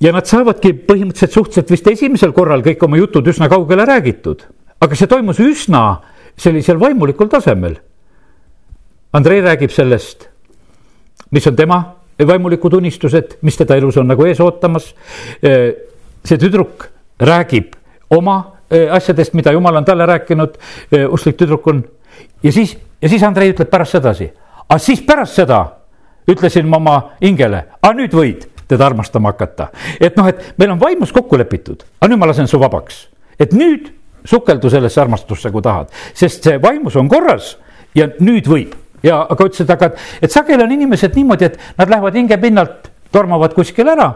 [0.00, 4.42] ja nad saavadki põhimõtteliselt suhteliselt vist esimesel korral kõik oma jutud üsna kaugele räägitud,
[4.80, 5.84] aga see toimus üsna
[6.36, 7.78] sellisel vaimulikul tasemel.
[9.16, 10.26] Andrei räägib sellest,
[11.32, 11.78] mis on tema
[12.20, 14.92] vaimulikud unistused, mis teda elus on nagu ees ootamas.
[16.26, 16.88] see tüdruk
[17.20, 17.76] räägib
[18.10, 20.58] oma asjadest, mida jumal on talle rääkinud,
[21.08, 21.84] usklik tüdruk on.
[22.42, 24.30] ja siis, ja siis Andrei ütleb pärast sedasi,
[24.68, 25.64] aga siis pärast seda
[26.28, 29.68] ütlesin ma oma hingele, aga nüüd võid teda armastama hakata.
[30.00, 33.06] et noh, et meil on vaimus kokku lepitud, aga nüüd ma lasen su vabaks,
[33.38, 33.92] et nüüd
[34.26, 37.56] sukeldu sellesse armastusse, kui tahad, sest see vaimus on korras
[37.94, 38.74] ja nüüd võib.
[39.04, 43.54] Ja aga ütles, et aga, et sageli on inimesed niimoodi, et nad lähevad hingepinnalt, tormavad
[43.54, 44.08] kuskile ära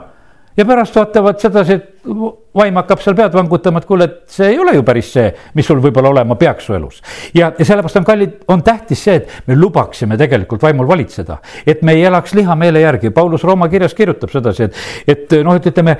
[0.56, 4.58] ja pärast vaatavad sedasi, et vaim hakkab seal pead vangutama, et kuule, et see ei
[4.58, 7.00] ole ju päris see, mis sul võib-olla olema peaks su elus.
[7.34, 11.82] ja, ja sellepärast on kallid, on tähtis see, et me lubaksime tegelikult vaimul valitseda, et
[11.86, 13.10] me ei elaks lihameele järgi.
[13.14, 15.96] Paulus Rooma kirjas kirjutab sedasi, et, et noh, et ütleme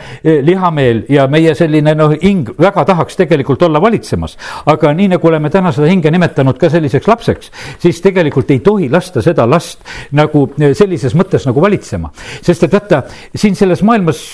[0.46, 4.36] lihameel ja meie selline noh, hing väga tahaks tegelikult olla valitsemas.
[4.66, 8.88] aga nii nagu oleme täna seda hinge nimetanud ka selliseks lapseks, siis tegelikult ei tohi
[8.90, 9.84] lasta seda last
[10.16, 12.10] nagu sellises mõttes nagu valitsema.
[12.42, 13.04] sest et vaata
[13.36, 14.24] siin selles maailmas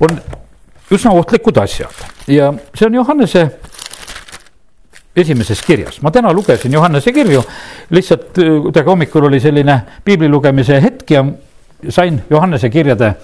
[0.00, 0.22] on
[0.90, 2.06] üsna ohtlikud asjad.
[2.26, 3.46] Ja see on Johannese
[5.16, 7.42] esimeses kirjas, ma täna lugesin Johannese kirju,
[7.90, 11.24] lihtsalt äh, kuidagi hommikul oli selline piibli lugemise hetk ja
[11.88, 13.14] sain Johannese kirjade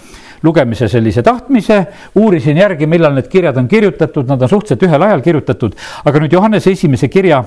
[0.42, 1.78] lugemise sellise tahtmise,
[2.14, 6.34] uurisin järgi, millal need kirjad on kirjutatud, nad on suhteliselt ühel ajal kirjutatud, aga nüüd
[6.36, 7.42] Johannese esimese kirja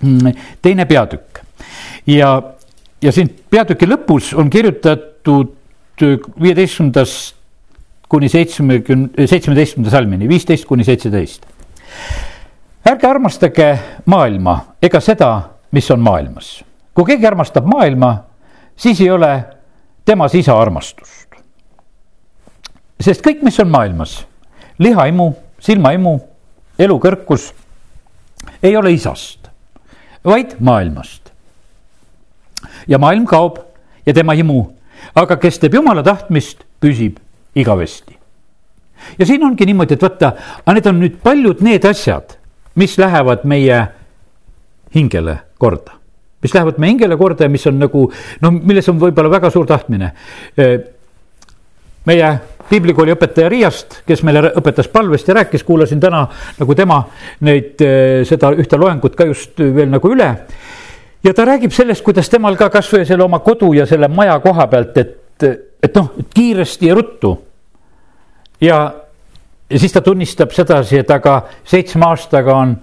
[0.00, 1.42] mm, teine peatükk.
[2.06, 2.30] ja,
[3.02, 5.56] ja siin peatüki lõpus on kirjutatud
[6.40, 7.39] viieteistkümnendast
[8.10, 11.46] kuni seitsmekümne, seitsmeteistkümnenda salmini, viisteist kuni seitseteist.
[12.90, 13.68] ärge armastage
[14.06, 15.30] maailma ega seda,
[15.70, 16.64] mis on maailmas.
[16.94, 18.24] kui keegi armastab maailma,
[18.76, 19.44] siis ei ole
[20.04, 21.28] temas isa armastust.
[23.00, 24.26] sest kõik, mis on maailmas,
[24.78, 26.18] lihaimu, silmaimu,
[26.78, 27.52] elukõrkus,
[28.62, 29.48] ei ole isast,
[30.24, 31.30] vaid maailmast.
[32.88, 33.62] ja maailm kaob
[34.06, 34.64] ja tema himu,
[35.14, 37.20] aga kes teeb jumala tahtmist, püsib
[37.54, 38.18] igavesti.
[39.18, 40.34] ja siin ongi niimoodi, et vaata,
[40.64, 42.36] aga need on nüüd paljud need asjad,
[42.78, 43.80] mis lähevad meie
[44.94, 45.96] hingele korda,
[46.42, 48.06] mis lähevad meie hingele korda ja mis on nagu
[48.40, 50.12] noh, milles on võib-olla väga suur tahtmine.
[52.06, 52.30] meie
[52.70, 56.22] piiblikooli õpetaja Riiast, kes meile õpetas palvest ja rääkis, kuulasin täna
[56.58, 57.00] nagu tema
[57.46, 57.82] neid,
[58.28, 60.30] seda ühte loengut ka just veel nagu üle.
[61.24, 64.66] ja ta räägib sellest, kuidas temal ka kasvõi selle oma kodu ja selle maja koha
[64.66, 67.32] pealt, et et noh, kiiresti ja ruttu.
[68.60, 68.78] ja,
[69.70, 72.76] ja siis ta tunnistab sedasi, et aga seitsme aastaga on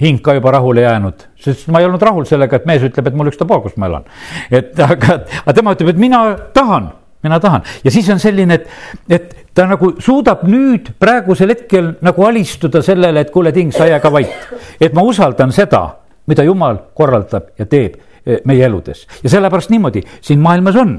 [0.00, 3.16] hing ka juba rahule jäänud, sest ma ei olnud rahul sellega, et mees ütleb, et
[3.16, 4.06] mul ükstapuha, kus ma elan.
[4.50, 6.22] et aga, aga tema ütleb, et mina
[6.54, 6.90] tahan,
[7.24, 8.68] mina tahan ja siis on selline, et,
[9.08, 14.02] et ta nagu suudab nüüd praegusel hetkel nagu alistuda sellele, et kuule, ting, sa jää
[14.04, 14.36] ka vait.
[14.80, 15.86] et ma usaldan seda,
[16.26, 17.96] mida jumal korraldab ja teeb
[18.44, 20.96] meie eludes ja sellepärast niimoodi siin maailmas on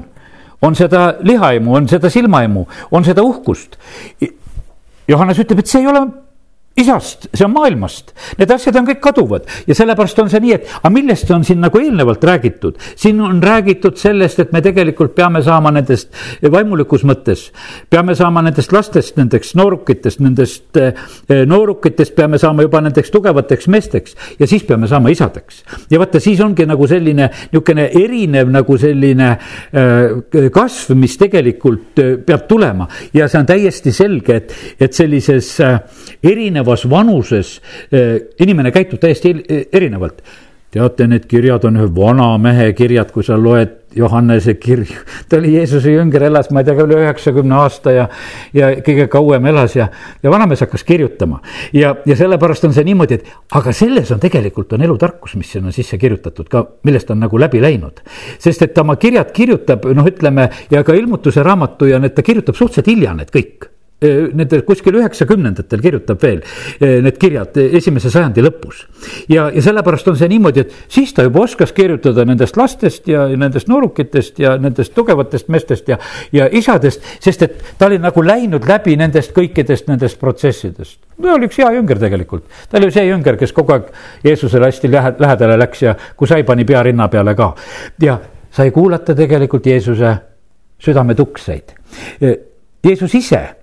[0.62, 3.78] on seda lihaimu, on seda silmaimu, on seda uhkust.
[5.08, 6.02] Johannes ütleb, et see ei ole
[6.78, 10.68] isast, see on maailmast, need asjad on kõik kaduvad ja sellepärast on see nii, et
[10.78, 12.78] aga millest on siin nagu eelnevalt räägitud.
[12.96, 17.48] siin on räägitud sellest, et me tegelikult peame saama nendest vaimulikus mõttes,
[17.90, 20.94] peame saama nendest lastest, nendeks noorukitest, nendest eh,
[21.46, 25.64] noorukitest peame saama juba nendeks tugevateks meesteks ja siis peame saama isadeks.
[25.90, 32.14] ja vaata, siis ongi nagu selline niisugune erinev nagu selline äh, kasv, mis tegelikult äh,
[32.26, 35.56] peab tulema ja see on täiesti selge, et, et sellises
[36.22, 37.60] erinevas erinevas vanuses
[37.92, 39.34] eh, inimene käitub täiesti
[39.72, 40.22] erinevalt.
[40.68, 44.98] teate, need kirjad on ühe vana mehe kirjad, kui sa loed Johannese kirju.
[45.28, 48.04] ta oli Jeesuse jünger, elas, ma ei tea, üle üheksakümne aasta ja,
[48.52, 49.86] ja kõige kauem elas ja,
[50.22, 51.40] ja vanamees hakkas kirjutama.
[51.72, 55.72] ja, ja sellepärast on see niimoodi, et aga selles on tegelikult on elutarkus, mis sinna
[55.72, 58.04] sisse kirjutatud ka, millest on nagu läbi läinud.
[58.38, 62.22] sest et ta oma kirjad kirjutab, noh, ütleme ja ka ilmutuse raamatu ja need ta
[62.22, 66.44] kirjutab suhteliselt hilja need kõik Nende kuskil üheksakümnendatel kirjutab veel
[66.78, 68.84] need kirjad esimese sajandi lõpus.
[69.26, 73.24] ja, ja sellepärast on see niimoodi, et siis ta juba oskas kirjutada nendest lastest ja
[73.34, 75.98] nendest noorukitest ja nendest tugevatest meestest ja,
[76.32, 81.00] ja isadest, sest et ta oli nagu läinud läbi nendest kõikidest nendest protsessidest.
[81.18, 83.90] ta oli üks hea jünger tegelikult, ta oli see jünger, kes kogu aeg
[84.24, 87.54] Jeesusele hästi lähedale läks ja kui sai, pani pea rinna peale ka.
[88.02, 90.16] ja sai kuulata tegelikult Jeesuse
[90.78, 91.74] südametukseid.
[92.84, 93.57] Jeesus ise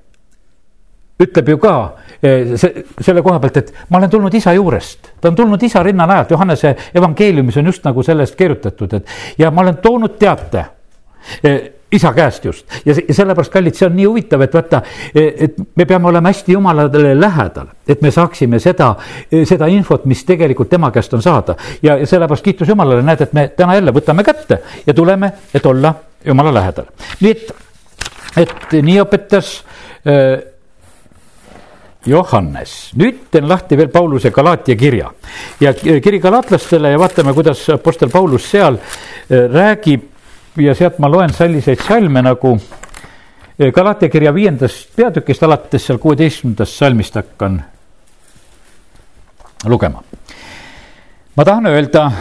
[1.20, 1.76] ütleb ju ka
[2.20, 5.84] eh, see, selle koha pealt, et ma olen tulnud isa juurest, ta on tulnud isa
[5.84, 10.66] rinnanajalt, Johannese evangeeliumis on just nagu sellest kirjutatud, et ja ma olen toonud teate
[11.44, 11.62] eh,
[11.96, 14.82] isa käest just ja sellepärast, kallid, see on nii huvitav, et vaata,
[15.14, 18.90] eh, et me peame olema hästi jumalale lähedal, et me saaksime seda,
[19.32, 21.56] seda infot, mis tegelikult tema käest on saada.
[21.82, 25.66] ja, ja sellepärast kiitus Jumalale, näed, et me täna jälle võtame kätte ja tuleme, et
[25.66, 25.94] olla
[26.26, 26.92] Jumala lähedal.
[27.22, 27.56] nii et,
[28.44, 29.62] et nii õpetas
[30.04, 30.55] äh,
[32.06, 35.10] Johannes, nüüd teen lahti veel Pauluse Galaatia kirja
[35.62, 40.04] ja kiri galaatlastele ja vaatame, kuidas Apostel Paulus seal äh, räägib
[40.62, 46.78] ja sealt ma loen selliseid salme nagu äh, Galaatia kirja viiendast peatükist alates seal kuueteistkümnendast
[46.78, 47.64] salmist hakkan
[49.66, 50.04] lugema.
[51.36, 52.12] ma tahan öelda,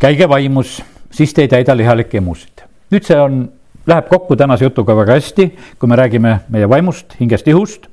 [0.00, 2.66] käige vaimus, siis te ei täida lihalikke emusid.
[2.92, 3.46] nüüd see on,
[3.86, 5.48] läheb kokku tänase jutuga väga hästi,
[5.78, 7.89] kui me räägime meie vaimust, hingest, ihust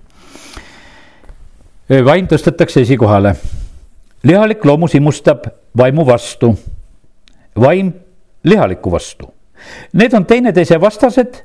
[1.89, 3.35] vaim tõstetakse esikohale.
[4.23, 5.45] lihalik loomus imustab
[5.77, 6.57] vaimu vastu,
[7.59, 7.93] vaim
[8.43, 9.33] lihaliku vastu.
[9.93, 11.43] Need on teineteise vastased,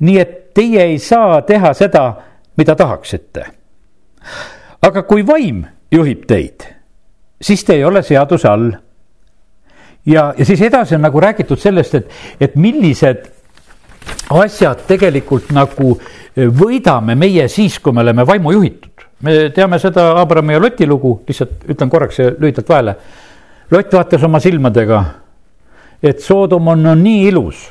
[0.00, 2.14] nii et teie ei saa teha seda,
[2.56, 3.44] mida tahaksite.
[4.82, 6.62] aga kui vaim juhib teid,
[7.42, 8.72] siis te ei ole seaduse all.
[10.06, 13.26] ja, ja siis edasi on nagu räägitud sellest, et, et millised
[14.30, 16.00] asjad tegelikult nagu
[16.36, 18.89] võidame meie siis, kui me oleme vaimu juhitud
[19.22, 22.94] me teame seda Abrami ja Loti lugu, lihtsalt ütlen korraks lühidalt vahele.
[23.70, 25.02] Lott vaatas oma silmadega,
[26.02, 27.68] et Soodom on, on nii ilus.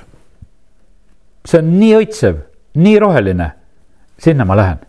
[1.45, 2.35] see on nii õitsev,
[2.75, 3.51] nii roheline.
[4.19, 4.79] sinna ma lähen,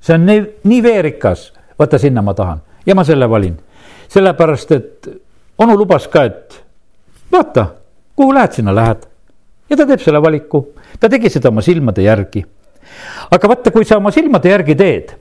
[0.00, 3.56] see on nii, nii veerikas, vaata sinna ma tahan ja ma selle valin.
[4.08, 5.08] sellepärast, et
[5.58, 6.64] onu lubas ka, et
[7.32, 7.66] vaata,
[8.16, 9.06] kuhu lähed, sinna lähed.
[9.70, 10.68] ja ta teeb selle valiku,
[11.00, 12.44] ta tegi seda oma silmade järgi.
[13.30, 15.16] aga vaata, kui sa oma silmade järgi teed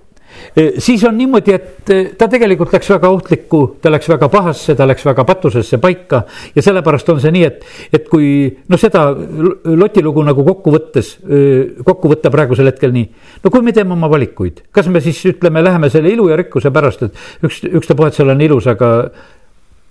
[0.79, 4.87] siis on niimoodi, et eh, ta tegelikult läks väga ohtlikku, ta läks väga pahasse, ta
[4.87, 6.23] läks väga patusesse paika
[6.55, 8.29] ja sellepärast on see nii, et, et kui
[8.69, 9.05] noh, seda
[9.77, 13.07] Loti lugu nagu kokku võttes, eh, kokku võtta praegusel hetkel nii.
[13.43, 16.73] no kui me teeme oma valikuid, kas me siis ütleme, läheme selle ilu ja rikkuse
[16.73, 18.91] pärast, et üks, ükstapuha, et seal on ilus, aga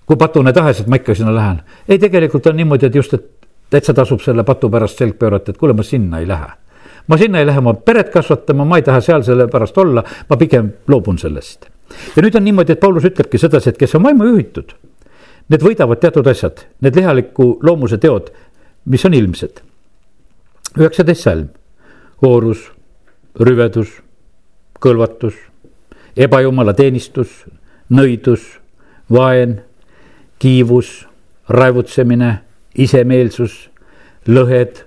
[0.07, 1.63] kui patune tahes, et ma ikka sinna lähen.
[1.89, 5.59] ei, tegelikult on niimoodi, et just, et täitsa tasub selle patu pärast selg pöörata, et
[5.59, 6.55] kuule, ma sinna ei lähe
[7.07, 10.73] ma sinna ei lähe oma peret kasvatama, ma ei taha seal sellepärast olla, ma pigem
[10.89, 11.69] loobun sellest.
[12.17, 14.75] ja nüüd on niimoodi, et Paulus ütlebki sedasi, et kes on vaimu juhitud,
[15.49, 18.33] need võidavad teatud asjad, need lihaliku loomuse teod,
[18.87, 19.63] mis on ilmsed.
[20.77, 21.49] üheksateist salm,
[22.23, 22.71] hoorus,
[23.41, 24.01] rüvedus,
[24.81, 25.35] kõlvatus,
[26.17, 27.45] ebajumala teenistus,
[27.89, 28.59] nõidus,
[29.13, 29.61] vaen,
[30.39, 31.07] kiivus,
[31.49, 32.41] raevutsemine,
[32.75, 33.71] isemeelsus,
[34.27, 34.83] lõhed,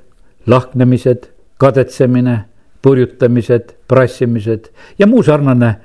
[0.45, 1.29] lahknemised
[1.60, 2.39] kadetsemine,
[2.82, 4.69] purjutamised, prassimised
[5.00, 5.76] ja muu sarnane,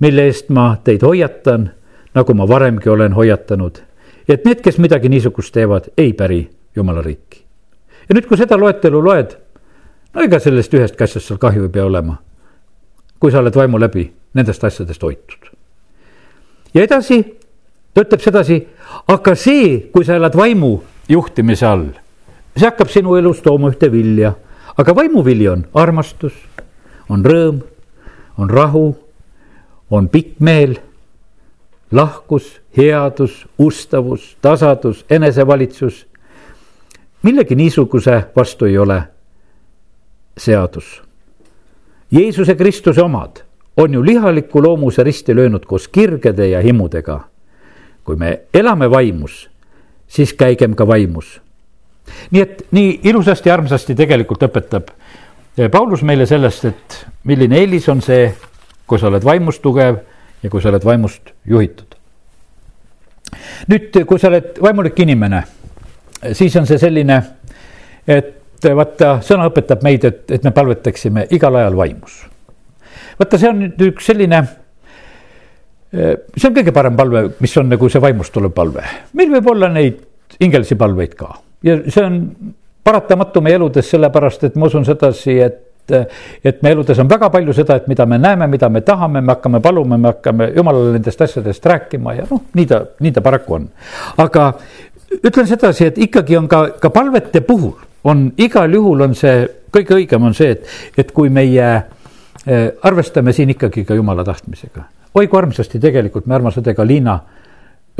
[0.00, 1.68] mille eest ma teid hoiatan,
[2.14, 3.82] nagu ma varemgi olen hoiatanud.
[4.28, 7.44] et need, kes midagi niisugust teevad, ei päri jumala riiki.
[8.08, 9.36] ja nüüd, kui seda loetelu loed,
[10.14, 12.16] no ega sellest ühest asjast seal kahju ei pea olema.
[13.20, 15.52] kui sa oled vaimu läbi nendest asjadest hoitud.
[16.74, 17.22] ja edasi,
[17.94, 18.62] ta ütleb sedasi,
[19.08, 20.78] aga see, kui sa elad vaimu
[21.08, 21.90] juhtimise all,
[22.56, 24.32] see hakkab sinu elus tooma ühte vilja
[24.78, 26.34] aga vaimuvili on armastus,
[27.08, 27.60] on rõõm,
[28.38, 28.96] on rahu,
[29.90, 30.76] on pikk meel,
[31.92, 36.06] lahkus, headus, ustavus, tasadus, enesevalitsus.
[37.22, 39.02] millegi niisuguse vastu ei ole
[40.38, 41.02] seadus.
[42.10, 43.42] Jeesuse Kristuse omad
[43.76, 47.20] on ju lihaliku loomuse risti löönud koos kirgede ja himudega.
[48.04, 49.50] kui me elame vaimus,
[50.08, 51.40] siis käigem ka vaimus.
[52.30, 54.90] Nii et nii ilusasti armsasti tegelikult õpetab
[55.68, 58.28] Paulus meile sellest, et milline eelis on see,
[58.86, 59.98] kui sa oled vaimust tugev
[60.42, 61.96] ja kui sa oled vaimust juhitud.
[63.68, 65.42] nüüd, kui sa oled vaimulik inimene,
[66.32, 67.18] siis on see selline,
[68.06, 72.22] et vaata, sõna õpetab meid, et, et me palvetaksime igal ajal vaimus.
[73.18, 74.42] vaata, see on nüüd üks selline,
[75.92, 78.86] see on kõige parem palve, mis on nagu see vaimust tulev palve.
[79.12, 80.06] meil võib olla neid
[80.40, 82.20] hingelisi palveid ka ja see on
[82.84, 85.66] paratamatu meie eludes, sellepärast et ma usun sedasi, et
[86.44, 89.32] et me eludes on väga palju seda, et mida me näeme, mida me tahame, me
[89.32, 93.56] hakkame paluma, me hakkame jumalale nendest asjadest rääkima ja noh, nii ta, nii ta paraku
[93.56, 93.68] on.
[94.22, 94.52] aga
[95.18, 99.42] ütlen sedasi, et ikkagi on ka, ka palvete puhul on igal juhul on see,
[99.72, 101.66] kõige õigem on see, et, et kui meie
[102.46, 104.86] eh, arvestame siin ikkagi ka jumala tahtmisega.
[105.14, 107.18] oi kui armsasti tegelikult me armas õdega Liina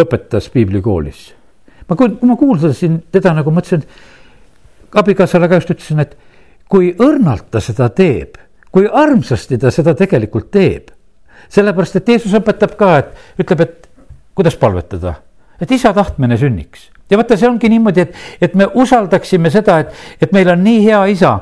[0.00, 1.39] õpetas piiblikoolis.
[1.90, 3.82] Ma, kui ma kuuldasin teda nagu mõtlesin,
[5.00, 6.16] abikaasale ka just ütlesin, et
[6.70, 8.38] kui õrnalt ta seda teeb,
[8.70, 10.94] kui armsasti ta seda tegelikult teeb.
[11.50, 13.88] sellepärast, et Jeesus õpetab ka, et ütleb, et
[14.38, 15.16] kuidas palvetada,
[15.60, 19.96] et isa tahtmine sünniks ja vaata, see ongi niimoodi, et, et me usaldaksime seda, et,
[20.22, 21.32] et meil on nii hea isa,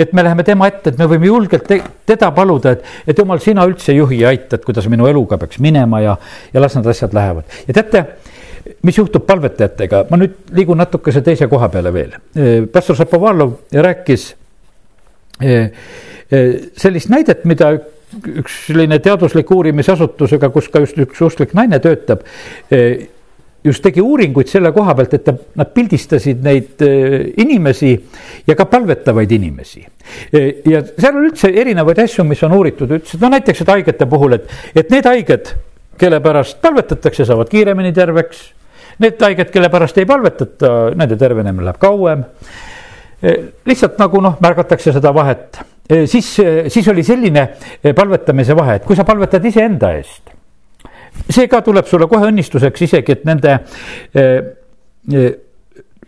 [0.00, 3.42] et me läheme tema ette, et me võime julgelt te, teda paluda, et, et jumal,
[3.44, 6.16] sina üldse juhi ja aita, et kuidas minu eluga peaks minema ja,
[6.54, 7.58] ja las need asjad lähevad.
[7.68, 8.04] ja teate,
[8.82, 12.16] mis juhtub palvetajatega, ma nüüd liigun natukese teise koha peale veel.
[12.72, 14.32] pastor Šapovalov rääkis
[16.76, 17.72] sellist näidet, mida
[18.40, 22.24] üks selline teaduslik uurimisasutusega, kus ka just üks usklik naine töötab,
[23.64, 26.84] just tegi uuringuid selle koha pealt, et ta, nad pildistasid neid
[27.42, 27.92] inimesi
[28.46, 29.84] ja ka palvetavaid inimesi.
[30.32, 34.38] ja seal on üldse erinevaid asju, mis on uuritud, ütlesid no näiteks, et haigete puhul,
[34.38, 35.52] et, et need haiged,
[35.98, 38.46] kelle pärast palvetatakse, saavad kiiremini terveks.
[38.98, 42.24] Need haiged, kelle pärast ei palvetata, nende tervenemine läheb kauem.
[43.18, 45.58] Eh, lihtsalt nagu noh, märgatakse seda vahet,
[45.90, 47.48] eh, siis, eh, siis oli selline
[47.94, 50.30] palvetamise vahe, et kui sa palvetad iseenda eest,
[51.26, 53.58] see ka tuleb sulle kohe õnnistuseks isegi, et nende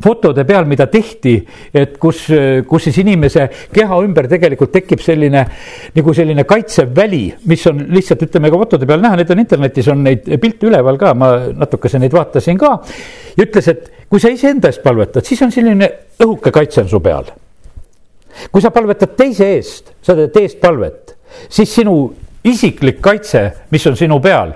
[0.03, 1.35] fotode peal, mida tehti,
[1.75, 2.25] et kus,
[2.69, 5.45] kus siis inimese keha ümber tegelikult tekib selline
[5.97, 9.91] nagu selline kaitsev väli, mis on lihtsalt ütleme ka fotode peal näha, need on internetis
[9.93, 12.73] on neid pilte üleval ka, ma natukese neid vaatasin ka.
[13.37, 17.01] ja ütles, et kui sa iseenda eest palvetad, siis on selline õhuke kaitse on su
[17.05, 17.29] peal.
[18.51, 21.17] kui sa palvetad teise eest, sa teed eest palvet,
[21.49, 21.97] siis sinu
[22.45, 24.55] isiklik kaitse, mis on sinu peal,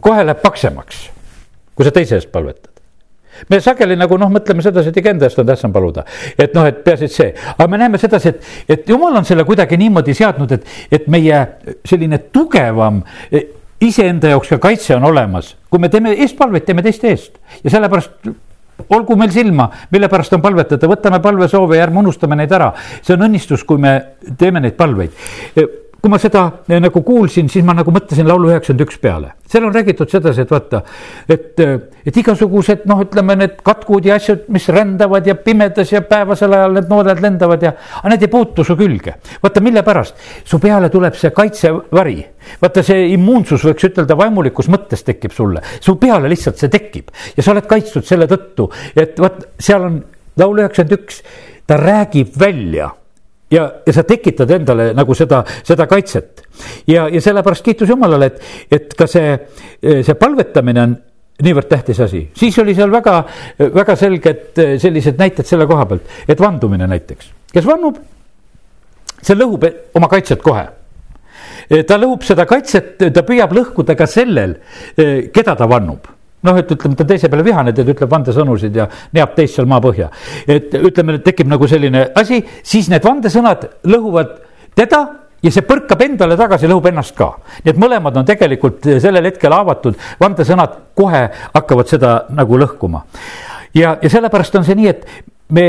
[0.00, 1.06] kohe läheb paksemaks,
[1.74, 2.71] kui sa teise eest palvetad
[3.48, 6.04] me sageli nagu noh, mõtleme sedasi, et ikka enda eest on tähtsam paluda.
[6.38, 9.44] et noh, et peaasi, et see, aga me näeme sedasi, et, et jumal on selle
[9.48, 11.42] kuidagi niimoodi seadnud, et, et meie
[11.88, 13.44] selline tugevam e,
[13.82, 15.56] iseenda jaoks ka kaitse on olemas.
[15.70, 18.32] kui me teeme eestpalvet, teeme teiste eest ja sellepärast
[18.92, 22.72] olgu meil silma, mille pärast on palvetada, võtame palvesoove ja ärme unustame neid ära.
[23.02, 23.94] see on õnnistus, kui me
[24.38, 25.12] teeme neid palveid
[25.56, 25.66] e,
[26.02, 29.28] kui ma seda eh, nagu kuulsin, siis ma nagu mõtlesin laulu üheksakümmend üks peale.
[29.52, 30.80] seal on räägitud sedasi, et vaata,
[31.30, 31.74] et, eh,
[32.06, 36.74] et igasugused noh, ütleme need katkud ja asjad, mis rändavad ja pimedas ja päevasel ajal
[36.74, 39.14] need nooled lendavad ja, aga need ei puutu su külge.
[39.42, 42.16] vaata, mille pärast, su peale tuleb see kaitsevari.
[42.62, 47.44] vaata, see immuunsus võiks ütelda vaimulikus mõttes tekib sulle, su peale lihtsalt see tekib ja
[47.44, 50.02] sa oled kaitstud selle tõttu, et vot seal on
[50.42, 51.22] laul üheksakümmend üks,
[51.66, 52.90] ta räägib välja
[53.52, 56.42] ja, ja sa tekitad endale nagu seda, seda kaitset.
[56.86, 59.34] ja, ja sellepärast kiitus Jumalale, et, et ka see,
[59.80, 60.96] see palvetamine on
[61.42, 63.16] niivõrd tähtis asi, siis oli seal väga,
[63.74, 67.98] väga selged sellised näited selle koha pealt, et vandumine näiteks, kes vannub,
[69.22, 69.66] see lõhub
[69.98, 70.68] oma kaitset kohe.
[71.88, 74.56] Ta lõhub seda kaitset, ta püüab lõhkuda ka sellel,
[75.32, 76.10] keda ta vannub
[76.42, 80.10] noh, et ütleme, ta teise peale vihane, ta ütleb vandesõnusid ja neab teist seal maapõhja.
[80.46, 84.38] et ütleme, tekib nagu selline asi, siis need vandesõnad lõhuvad
[84.74, 85.02] teda
[85.42, 87.32] ja see põrkab endale tagasi, lõhub ennast ka.
[87.64, 91.24] nii et mõlemad on tegelikult sellel hetkel haavatud, vandesõnad kohe
[91.54, 93.04] hakkavad seda nagu lõhkuma.
[93.74, 95.06] ja, ja sellepärast on see nii, et
[95.50, 95.66] me,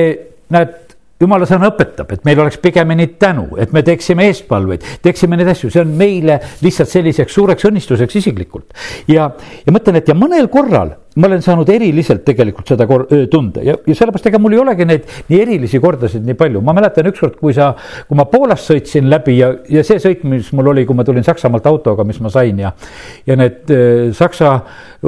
[0.53, 0.79] näed,
[1.23, 5.71] jumala sõna õpetab, et meil oleks pigemini tänu, et me teeksime eespalveid, teeksime neid asju,
[5.73, 8.73] see on meile lihtsalt selliseks suureks õnnistuseks isiklikult.
[9.11, 9.29] ja,
[9.65, 13.75] ja mõtlen, et ja mõnel korral ma olen saanud eriliselt tegelikult seda kor-, tunda ja,
[13.87, 17.37] ja sellepärast ega mul ei olegi neid nii erilisi kordasid nii palju, ma mäletan ükskord,
[17.41, 17.73] kui sa,
[18.07, 21.25] kui ma Poolast sõitsin läbi ja, ja see sõit, mis mul oli, kui ma tulin
[21.25, 22.73] Saksamaalt autoga, mis ma sain ja,
[23.29, 24.55] ja need äh, saksa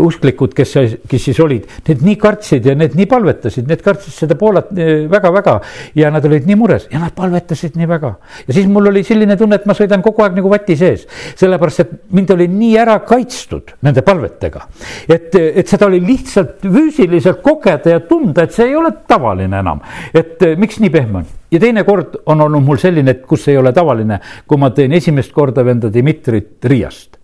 [0.02, 0.74] usklikud, kes,
[1.10, 4.72] kes siis olid, need nii kartsid ja need nii palvetasid, need kartsid seda Poolat
[5.12, 5.56] väga-väga
[5.98, 8.14] ja nad olid nii mures ja nad palvetasid nii väga.
[8.48, 11.06] ja siis mul oli selline tunne, et ma sõidan kogu aeg nagu vati sees,
[11.40, 14.66] sellepärast et mind oli nii ära kaitstud nende palvetega,
[15.08, 19.60] et, et seda oli oli lihtsalt füüsiliselt kogeda ja tunda, et see ei ole tavaline
[19.60, 19.82] enam.
[20.14, 21.28] et eh, miks nii pehme on?
[21.52, 24.94] ja teine kord on olnud mul selline, et kus ei ole tavaline, kui ma teen
[24.94, 27.18] esimest korda venda Dmitrit Riiast.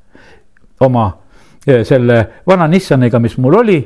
[0.80, 1.10] oma
[1.68, 3.82] eh, selle vana Nissaniga, mis mul oli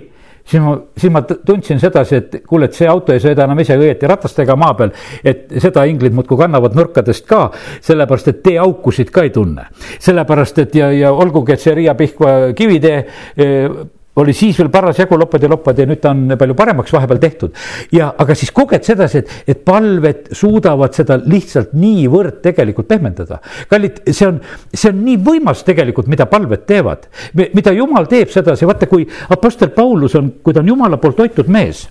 [0.46, 3.78] siis ma, siis ma tundsin sedasi, et kuule, et see auto ei sõida enam ise
[3.80, 4.94] õieti ratastega maa peal,
[5.26, 7.48] et seda inglid muudkui kannavad nurkadest ka,
[7.82, 9.66] sellepärast et teeaukusid ka ei tunne.
[10.00, 13.70] sellepärast, et ja, ja olgugi, et see Riia Pihkva kivitee eh,
[14.22, 15.44] oli siis veel parasjagu loppad
[15.80, 17.56] ja nüüd ta on palju paremaks vahepeal tehtud.
[17.92, 23.40] ja, aga siis koged sedasi, et, et palved suudavad seda lihtsalt niivõrd tegelikult pehmendada.
[23.70, 24.40] kallid, see on,
[24.74, 29.74] see on nii võimas tegelikult, mida palved teevad, mida jumal teeb sedasi, vaata, kui Apostel
[29.76, 31.88] Paulus on, kui ta on jumala poolt hoitud mees.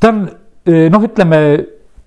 [0.00, 0.26] ta on
[0.66, 1.40] noh, ütleme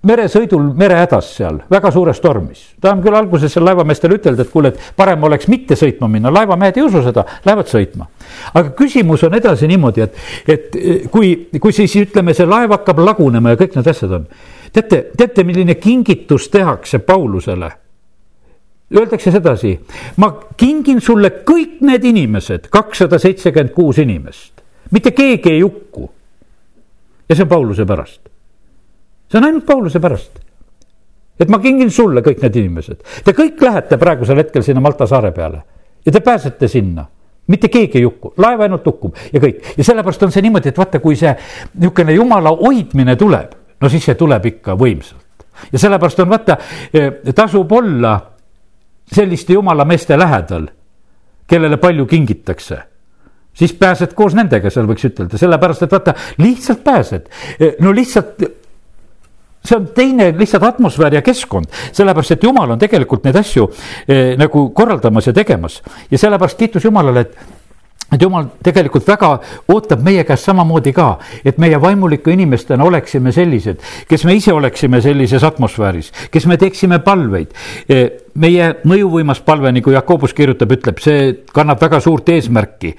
[0.02, 2.62] meresõidul merehädas seal, väga suures tormis.
[2.80, 6.32] ta on küll alguses seal laevameestele ütelnud, et kuule, et parem oleks mitte sõitma minna,
[6.32, 8.06] laevamehed ei usu seda, lähevad sõitma.
[8.54, 10.16] aga küsimus on edasi niimoodi, et,
[10.48, 10.80] et
[11.12, 14.26] kui, kui siis ütleme, see laev hakkab lagunema ja kõik need asjad on.
[14.72, 17.70] teate, teate, milline kingitus tehakse Paulusele?
[18.90, 19.76] Öeldakse sedasi,
[20.16, 26.10] ma kingin sulle kõik need inimesed, kakssada seitsekümmend kuus inimest, mitte keegi ei hukku.
[27.28, 28.29] ja see on Pauluse pärast
[29.30, 30.40] see on ainult Pauluse pärast.
[31.40, 35.30] et ma kingin sulle kõik need inimesed, te kõik lähete praegusel hetkel sinna Malta saare
[35.32, 35.62] peale.
[36.06, 37.06] Ja te pääsete sinna.
[37.46, 39.16] Mitte keegi ei hukku, laev ainult hukkub.
[39.32, 39.72] Ja kõik.
[39.76, 41.32] Ja sellepärast on see niimoodi, et vaata, kui see
[41.80, 45.46] niisugune jumala hoidmine tuleb, no siis see tuleb ikka võimsalt.
[45.72, 46.56] ja sellepärast on vaata,
[46.92, 48.14] eh, tasub olla
[49.12, 50.68] selliste jumala meeste lähedal,
[51.46, 52.78] kellele palju kingitakse.
[53.54, 57.28] Siis pääsed koos nendega, seal võiks ütelda, sellepärast et vaata, lihtsalt pääsed.
[57.58, 58.44] Eh, no lihtsalt
[59.64, 63.70] see on teine lihtsalt atmosfäär ja keskkond, sellepärast et jumal on tegelikult neid asju
[64.08, 65.82] eh, nagu korraldamas ja tegemas.
[66.10, 67.36] ja sellepärast kiitus Jumalale, et
[68.10, 69.28] et jumal tegelikult väga
[69.70, 71.12] ootab meie käest samamoodi ka,
[71.46, 76.98] et meie vaimuliku inimestena oleksime sellised, kes me ise oleksime sellises atmosfääris, kes me teeksime
[77.06, 77.54] palveid.
[77.88, 82.92] Eh, meie mõjuvõimas palve, nagu Jakobus kirjutab, ütleb, see kannab väga suurt eesmärki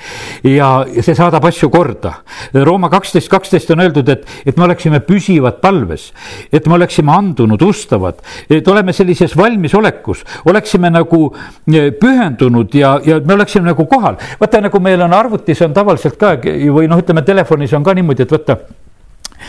[0.48, 2.14] ja see saadab asju korda.
[2.54, 6.10] Rooma kaksteist, kaksteist on öeldud, et, et me oleksime püsivad palves,
[6.52, 11.24] et me oleksime andunud, ustavad, et oleme sellises valmisolekus, oleksime nagu
[11.72, 14.20] eh, pühendunud ja, ja me oleksime nagu kohal.
[14.40, 18.28] vaata, nagu meil on arvutis on tavaliselt ka või noh, ütleme telefonis on ka niimoodi,
[18.28, 18.58] et vaata,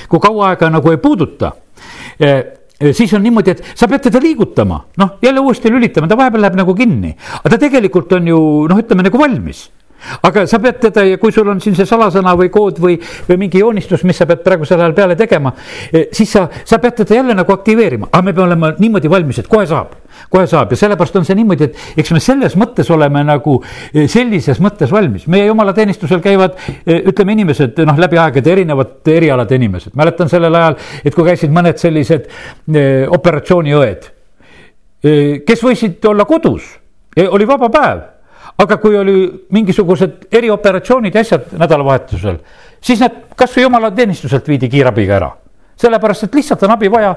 [0.08, 1.52] kui kaua aega nagu ei puuduta
[2.20, 6.42] eh, siis on niimoodi, et sa pead teda liigutama, noh jälle uuesti lülitama, ta vahepeal
[6.46, 9.68] läheb nagu kinni, aga ta tegelikult on ju noh, ütleme nagu valmis
[10.22, 12.98] aga sa pead teda ja kui sul on siin see salasõna või kood või,
[13.28, 15.52] või mingi joonistus, mis sa pead praegusel ajal peale tegema,
[15.92, 19.42] eh, siis sa, sa pead teda jälle nagu aktiveerima, aga me peame olema niimoodi valmis,
[19.42, 19.98] et kohe saab.
[20.32, 20.72] Kohe saab.
[20.74, 24.92] Ja sellepärast on see niimoodi, et eks me selles mõttes oleme nagu eh, sellises mõttes
[24.92, 30.54] valmis, meie jumalateenistusel käivad, eh, ütleme inimesed noh, läbi aegade erinevate erialade inimesed, mäletan sellel
[30.58, 32.28] ajal, et kui käisid mõned sellised
[33.12, 34.08] operatsiooniõed,
[35.46, 36.68] kes võisid olla kodus,
[37.32, 38.02] oli vaba päev
[38.58, 39.14] aga kui oli
[39.50, 42.40] mingisugused erioperatsioonid ja asjad nädalavahetusel,
[42.80, 45.30] siis nad kasvõi jumalateenistuselt viidi kiirabiga ära
[45.82, 47.14] sellepärast, et lihtsalt on abi vaja,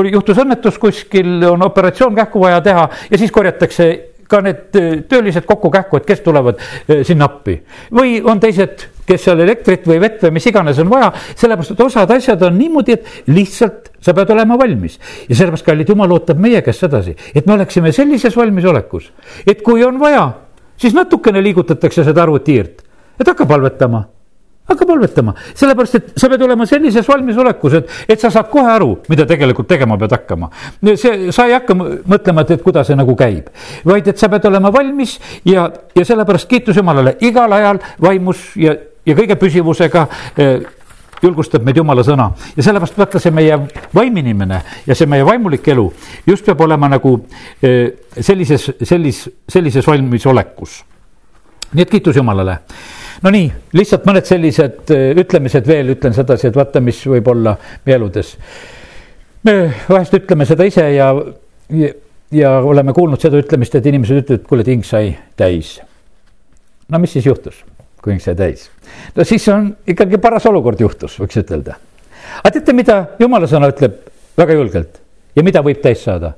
[0.00, 3.90] oli, juhtus õnnetus kuskil, on operatsioon kähku vaja teha ja siis korjatakse
[4.30, 7.56] ka need äh, töölised kokku kähku, et kes tulevad äh, sinna appi.
[7.94, 11.82] või on teised, kes seal elektrit või vett või mis iganes on vaja, sellepärast et
[11.86, 15.00] osad asjad on niimoodi, et lihtsalt sa pead olema valmis.
[15.28, 19.10] ja sellepärast, kallid jumal ootab meie käest sedasi, et me oleksime sellises valmisolekus,
[19.46, 20.28] et kui on vaja,
[20.80, 22.82] siis natukene liigutatakse seda arvutiirt,
[23.20, 24.06] et hakka palvetama.
[24.70, 28.92] Hakka palvetama, sellepärast et sa pead olema sellises valmisolekus, et, et sa saad kohe aru,
[29.10, 30.50] mida tegelikult tegema pead hakkama.
[30.94, 33.48] see, sa ei hakka mõtlema, et, et kuidas see nagu käib,
[33.88, 35.16] vaid et sa pead olema valmis
[35.48, 35.66] ja,
[35.96, 37.16] ja sellepärast kiitus Jumalale.
[37.26, 38.76] Igal ajal vaimus ja,
[39.06, 40.06] ja kõige püsivusega
[40.36, 40.60] eh,
[41.22, 43.58] julgustab meid jumala sõna ja sellepärast vaata see meie
[43.94, 45.86] vaiminimene ja see meie vaimulik elu
[46.26, 47.16] just peab olema nagu
[47.62, 50.80] eh, sellises, sellis, sellises valmisolekus.
[51.72, 52.58] nii et kiitus Jumalale
[53.24, 57.56] no nii, lihtsalt mõned sellised äh, ütlemised veel, ütlen sedasi, et vaata, mis võib olla
[57.86, 58.36] meie eludes.
[59.44, 59.56] me
[59.88, 61.10] vahest ütleme seda ise ja,
[61.76, 61.92] ja,
[62.32, 65.78] ja oleme kuulnud seda ütlemist, et inimesed ütlevad, kuule, ting sai täis.
[66.88, 67.64] no mis siis juhtus?
[68.02, 68.68] Kui hing sai täis.
[69.16, 71.76] no siis on ikkagi paras olukord juhtus, võiks ütelda.
[72.42, 74.00] aga teate, mida jumala sõna ütleb
[74.38, 75.00] väga julgelt
[75.36, 76.34] ja mida võib täis saada?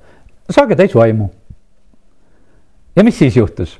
[0.51, 1.31] saage täis vaimu.
[2.97, 3.79] ja mis siis juhtus?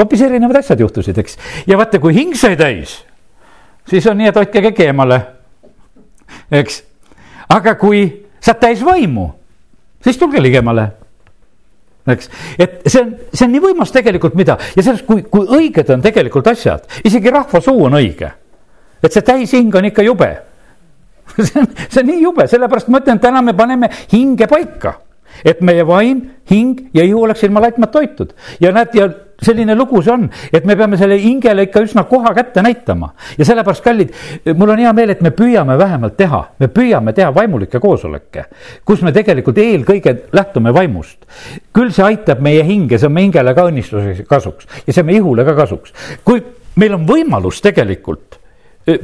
[0.00, 3.00] hoopis erinevad asjad juhtusid, eks, ja vaata, kui hing sai täis,
[3.88, 5.20] siis on nii, et hoidke kägi eemale,
[6.60, 6.82] eks.
[7.52, 8.06] aga kui
[8.40, 9.28] saad täis vaimu,
[10.04, 10.88] siis tulge ligemale
[12.08, 15.92] eks, et see on, see on nii võimas tegelikult, mida ja sellest, kui, kui õiged
[15.92, 18.32] on tegelikult asjad, isegi rahva suu on õige.
[19.02, 20.30] et see täishing on ikka jube.
[21.38, 24.96] See on, see on nii jube, sellepärast ma ütlen, täna me paneme hinge paika.
[25.46, 28.32] Et meie vaim, hing ja ihu oleks ilma laitmata hoitud.
[28.60, 29.06] Ja näed ja
[29.42, 33.46] selline lugu see on, et me peame selle hingele ikka üsna koha kätte näitama ja
[33.48, 34.12] sellepärast, kallid,
[34.54, 38.46] mul on hea meel, et me püüame vähemalt teha, me püüame teha vaimulikke koosolekke,
[38.84, 41.18] kus me tegelikult eelkõige lähtume vaimust.
[41.72, 45.10] küll see aitab meie hinge, see on meie hingele ka õnnistuseks kasuks ja see on
[45.10, 45.94] meie ihule ka kasuks.
[46.24, 46.42] kui
[46.76, 48.38] meil on võimalus tegelikult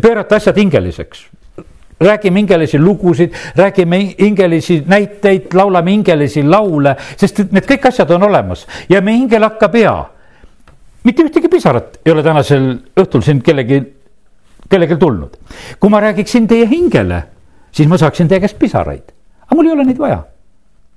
[0.02, 1.26] pöörata asjad hingeliseks,
[2.00, 8.66] räägime hingelisi lugusid, räägime hingelisi näiteid, laulame hingelisi laule, sest need kõik asjad on olemas
[8.88, 9.96] ja meie hingel hakkab hea
[11.06, 13.80] mitte ühtegi pisarat ei ole tänasel õhtul siin kellegi,
[14.68, 15.36] kellelgi tulnud.
[15.80, 17.22] kui ma räägiksin teie hingele,
[17.70, 19.14] siis ma saaksin teie käest pisaraid,
[19.46, 20.24] aga mul ei ole neid vaja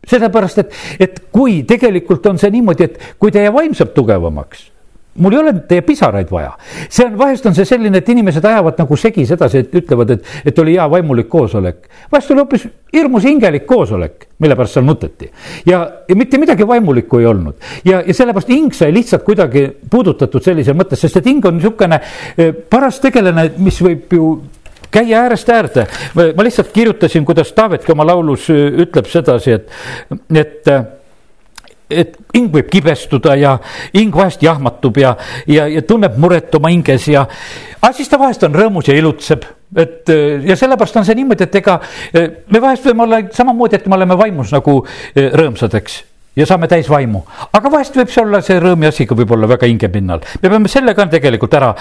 [0.10, 4.70] sellepärast, et, et kui tegelikult on see niimoodi, et kui teie vaim saab tugevamaks
[5.16, 6.52] mul ei ole teie pisaraid vaja.
[6.90, 10.28] see on, vahest on see selline, et inimesed ajavad nagu segi sedasi, et ütlevad, et,
[10.46, 11.90] et oli hea vaimulik koosolek.
[12.12, 15.32] vahest oli hoopis hirmus hingelik koosolek, mille pärast seal nuteti.
[15.66, 17.58] ja, ja mitte midagi vaimulikku ei olnud.
[17.86, 22.00] ja, ja sellepärast hing sai lihtsalt kuidagi puudutatud sellises mõttes, sest et hing on niisugune
[22.38, 24.30] eh, paras tegelane, mis võib ju
[24.92, 25.88] käia äärest äärde.
[26.16, 29.70] ma lihtsalt kirjutasin, kuidas Taavetki oma laulus eh, ütleb sedasi, et,
[30.38, 30.74] et
[31.90, 33.56] et hing võib kibestuda ja
[33.94, 35.16] hing vahest jahmatub ja,
[35.50, 37.26] ja, ja tunneb muret oma hinges ja,
[37.80, 40.12] aga siis ta vahest on rõõmus ja ilutseb, et
[40.46, 41.80] ja sellepärast on see niimoodi, et ega
[42.14, 46.00] me vahest võime olla samamoodi, et me oleme vaimus nagu eh, rõõmsad, eks
[46.40, 47.24] ja saame täis vaimu,
[47.54, 50.72] aga vahest võib see olla see rõõm ja asi ka võib-olla väga hingepinnal, me peame
[50.72, 51.74] selle ka tegelikult ära,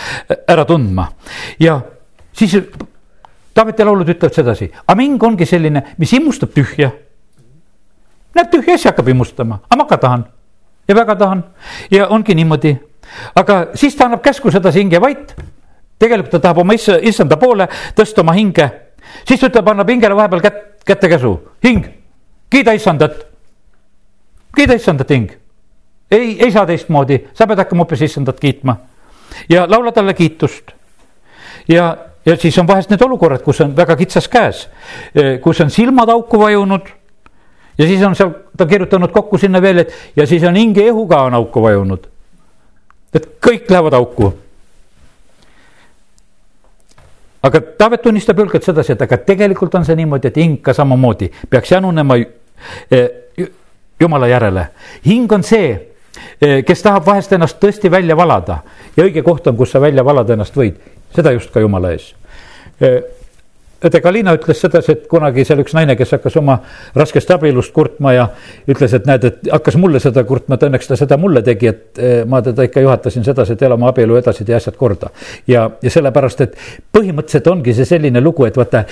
[0.48, 1.08] ära tundma.
[1.60, 1.78] Ja
[2.36, 2.56] siis
[3.58, 6.92] Taaveti laulud ütlevad sedasi, aga hing ongi selline, mis immustab tühja
[8.38, 10.26] näeb tühja asja hakkab imustama, aga ma ka tahan
[10.88, 11.44] ja väga tahan
[11.90, 12.76] ja ongi niimoodi.
[13.34, 15.34] aga siis ta annab käsku sedasi hinge vait.
[15.98, 18.70] tegelikult ta tahab oma issa, issanda poole tõsta oma hinge,
[19.26, 21.86] siis ta ütleb, annab hingele vahepeal kätt, kätekäsu, hing,
[22.50, 23.26] kiida issandat.
[24.56, 25.30] kiida issandat, hing.
[26.10, 28.76] ei, ei saa teistmoodi, sa pead hakkama hoopis issandat kiitma
[29.48, 30.70] ja laula talle kiitust.
[31.68, 34.68] ja, ja siis on vahest need olukorrad, kus on väga kitsas käes,
[35.42, 36.97] kus on silmad auku vajunud
[37.78, 41.06] ja siis on seal ta kirjutanud kokku sinna veel, et ja siis on hinge õhu
[41.08, 42.06] ka on auku vajunud.
[43.14, 44.32] et kõik lähevad auku.
[47.42, 51.30] aga Taavet tunnistab julgelt sedasi, et aga tegelikult on see niimoodi, et hing ka samamoodi
[51.50, 53.08] peaks janunema eh,
[54.00, 54.68] jumala järele.
[55.06, 55.94] hing on see,
[56.40, 58.58] eh, kes tahab vahest ennast tõesti välja valada
[58.96, 60.76] ja õige koht on, kus sa välja valada ennast võid,
[61.14, 62.14] seda just ka jumala ees
[62.80, 63.02] eh,
[63.84, 66.58] õde Kalina ütles sedasi, et kunagi seal üks naine, kes hakkas oma
[66.98, 68.26] raskest abielust kurtma ja
[68.70, 72.02] ütles, et näed, et hakkas mulle seda kurtma, et õnneks ta seda mulle tegi, et
[72.02, 75.12] eh, ma teda ikka juhatasin sedasi, et elame abielu edasi, tee asjad korda.
[75.46, 76.60] ja, ja sellepärast, et
[76.92, 78.84] põhimõtteliselt ongi see selline lugu, et vaata,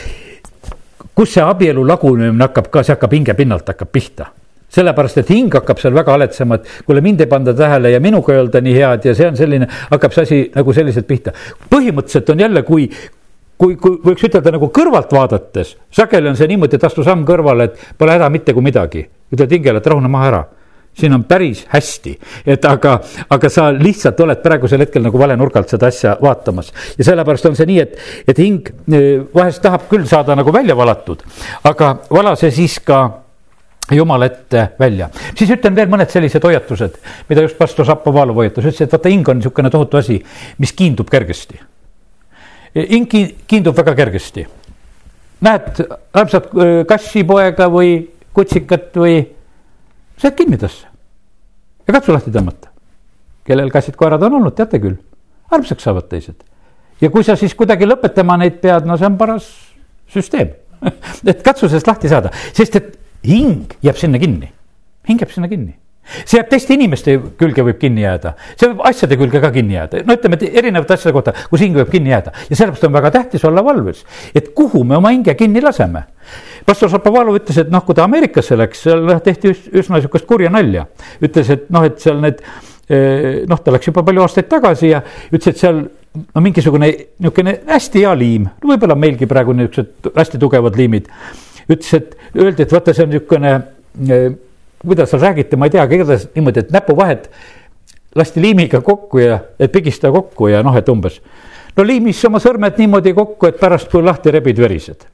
[1.14, 4.30] kus see abielu lagunemine hakkab ka, see hakkab hingepinnalt hakkab pihta
[4.76, 8.34] sellepärast, et hing hakkab seal väga haletsema, et kuule, mind ei panda tähele ja minuga
[8.34, 11.32] ei olda nii head ja see on selline, hakkab see asi nagu selliselt pihta.
[11.70, 12.88] põhimõtteliselt on jälle, kui,
[13.60, 17.70] kui, kui võiks ütelda nagu kõrvalt vaadates, sageli on see niimoodi, et astu samm kõrvale,
[17.70, 19.06] et pole häda mitte kui midagi.
[19.32, 20.44] ütled hingele, et rahune maha ära.
[20.96, 22.14] siin on päris hästi,
[22.46, 23.00] et aga,
[23.30, 26.72] aga sa lihtsalt oled praegusel hetkel nagu vale nurga alt seda asja vaatamas.
[26.98, 27.98] ja sellepärast on see nii, et,
[28.28, 31.22] et hing eh, vahest tahab küll saada nagu välja valatud,
[31.64, 33.22] aga vala see siis ka
[33.92, 35.10] jumala ette välja.
[35.34, 36.98] siis ütlen veel mõned sellised hoiatused,
[37.28, 40.22] mida just pastor Šapovalov hoiatas, ütles, et vaata, hing on niisugune tohutu asi,
[40.58, 41.60] mis kiindub kergesti
[42.76, 43.08] hing
[43.48, 44.46] kiindub väga kergesti.
[45.40, 45.80] näed
[46.16, 47.98] armsat äh, kassipoega või
[48.36, 49.20] kutsikat või,
[50.16, 50.86] sa jääd kinni tasse
[51.86, 52.72] ja katsu lahti tõmmata.
[53.44, 54.96] kellel kassid-koerad on olnud, teate küll,
[55.50, 56.36] armsaks saavad teised.
[57.00, 59.48] ja kui sa siis kuidagi lõpetama neid pead, no see on paras
[60.12, 60.54] süsteem
[61.30, 64.52] et katsu sellest lahti saada, sest et hing jääb sinna kinni,
[65.08, 65.76] hing jääb sinna kinni
[66.24, 70.02] see jääb teiste inimeste külge võib kinni jääda, see võib asjade külge ka kinni jääda,
[70.06, 72.32] no ütleme, et erinevate asjade kohta, kus hing võib kinni jääda.
[72.50, 74.04] Ja sellepärast on väga tähtis olla valves,
[74.34, 76.06] et kuhu me oma hinge kinni laseme.
[76.66, 80.86] pastor Šapovalov ütles, et noh, kui ta Ameerikasse läks, seal tehti üsna sihukest kurja nalja,
[81.22, 82.42] ütles, et noh, et seal need
[83.50, 85.02] noh, ta läks juba palju aastaid tagasi ja
[85.32, 85.80] ütles, et seal
[86.16, 86.88] no mingisugune
[87.18, 91.10] niisugune hästi hea liim, võib-olla meilgi praegu niisugused hästi tugevad liimid.
[91.66, 93.54] ütles, et öeldi, et vaata, see on niisugune,
[94.86, 97.28] kuidas seal räägiti, ma ei teagi, igatahes niimoodi, et näpuvahed
[98.16, 101.20] lasti liimiga kokku ja, et pigistada kokku ja noh, et umbes.
[101.76, 105.08] no liimis oma sõrmed niimoodi kokku, et pärast, kui lahti rebid, verised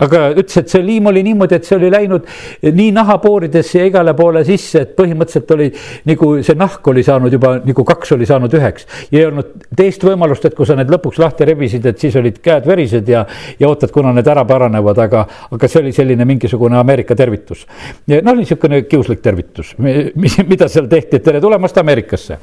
[0.00, 2.28] aga ütles, et see liim oli niimoodi, et see oli läinud
[2.64, 5.66] nii nahapooridesse ja igale poole sisse, et põhimõtteliselt oli
[6.08, 8.86] nagu see nahk oli saanud juba nagu kaks oli saanud üheks.
[9.12, 12.66] ei olnud teist võimalust, et kui sa need lõpuks lahti rebisid, et siis olid käed
[12.68, 13.26] verised ja,
[13.60, 17.66] ja ootad, kuna need ära paranevad, aga, aga see oli selline mingisugune Ameerika tervitus.
[18.08, 22.40] noh, niisugune kiuslik tervitus, mis, mida seal tehti, et tere tulemast Ameerikasse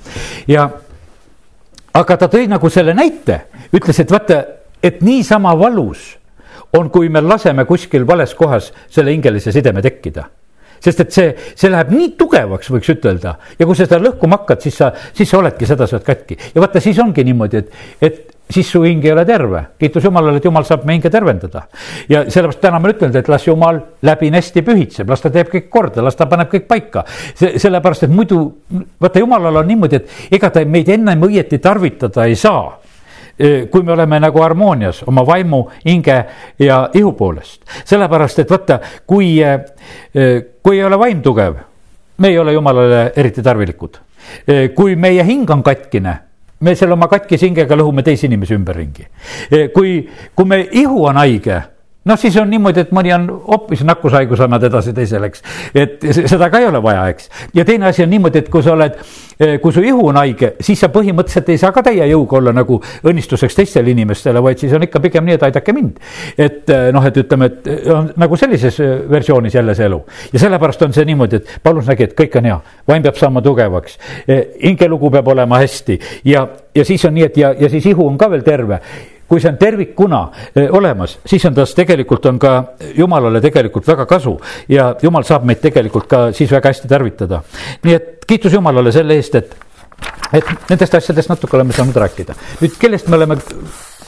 [0.47, 0.69] ja
[1.97, 3.41] aga ta tõi nagu selle näite,
[3.73, 4.43] ütles, et vaata,
[4.85, 6.18] et niisama valus
[6.77, 10.27] on, kui me laseme kuskil vales kohas selle hingelise sideme tekkida
[10.79, 14.63] sest et see, see läheb nii tugevaks, võiks ütelda ja kui sa seda lõhkuma hakkad,
[14.63, 18.69] siis sa, siis sa oledki sedasi katki ja vaata, siis ongi niimoodi, et, et siis
[18.71, 19.63] su hing ei ole terve.
[19.79, 21.67] kiitus Jumalale, et Jumal saab meie hinge tervendada.
[22.09, 26.01] ja sellepärast täna ma ütelnud, et las Jumal läbinesti pühitseb, las ta teeb kõik korda,
[26.01, 27.05] las ta paneb kõik paika.
[27.35, 28.41] see, sellepärast, et muidu,
[29.01, 32.78] vaata Jumalal on niimoodi, et ega ta meid ennem õieti tarvitada ei saa
[33.71, 36.17] kui me oleme nagu harmoonias oma vaimu, hinge
[36.59, 37.61] ja ihu poolest.
[37.85, 39.37] sellepärast, et vaata, kui,
[40.63, 41.55] kui ei ole vaim tugev,
[42.17, 43.97] me ei ole jumalale eriti tarvilikud.
[44.75, 46.17] kui meie hing on katkine
[46.59, 49.07] me selle oma katkise hingega lõhume teisi inimesi ümberringi.
[49.73, 51.61] kui, kui me ihu on haige
[52.05, 55.43] noh, siis on niimoodi, et mõni on hoopis nakkushaigus, annad edasi teisele, eks.
[55.75, 57.27] et seda ka ei ole vaja, eks.
[57.55, 58.95] ja teine asi on niimoodi, et kui sa oled,
[59.39, 62.53] eh, kui su ihu on haige, siis sa põhimõtteliselt ei saa ka täie jõuga olla
[62.55, 65.99] nagu õnnistuseks teistele inimestele, vaid siis on ikka pigem nii, et aidake mind.
[66.37, 68.79] et eh, noh, et ütleme, et eh, on nagu sellises
[69.11, 70.01] versioonis jälle see elu.
[70.33, 73.43] ja sellepärast on see niimoodi, et Paulus nägi, et kõik on hea, vaim peab saama
[73.43, 73.99] tugevaks,
[74.63, 75.99] hingelugu peab olema hästi
[76.31, 78.79] ja, ja siis on nii, et ja, ja siis ihu on ka veel terve
[79.29, 80.21] kui see on tervikuna
[80.55, 82.53] eh, olemas, siis on tas tegelikult on ka
[82.97, 84.35] jumalale tegelikult väga kasu
[84.69, 87.41] ja jumal saab meid tegelikult ka siis väga hästi tarvitada.
[87.83, 89.55] nii et kiitus Jumalale selle eest, et,
[90.33, 92.35] et nendest asjadest natuke oleme saanud rääkida.
[92.61, 93.37] nüüd, kellest me oleme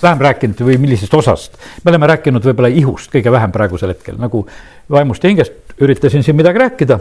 [0.01, 4.45] vähem rääkinud või millisest osast, me oleme rääkinud võib-olla ihust kõige vähem praegusel hetkel, nagu
[4.89, 6.99] vaimust ja hingest üritasin siin midagi rääkida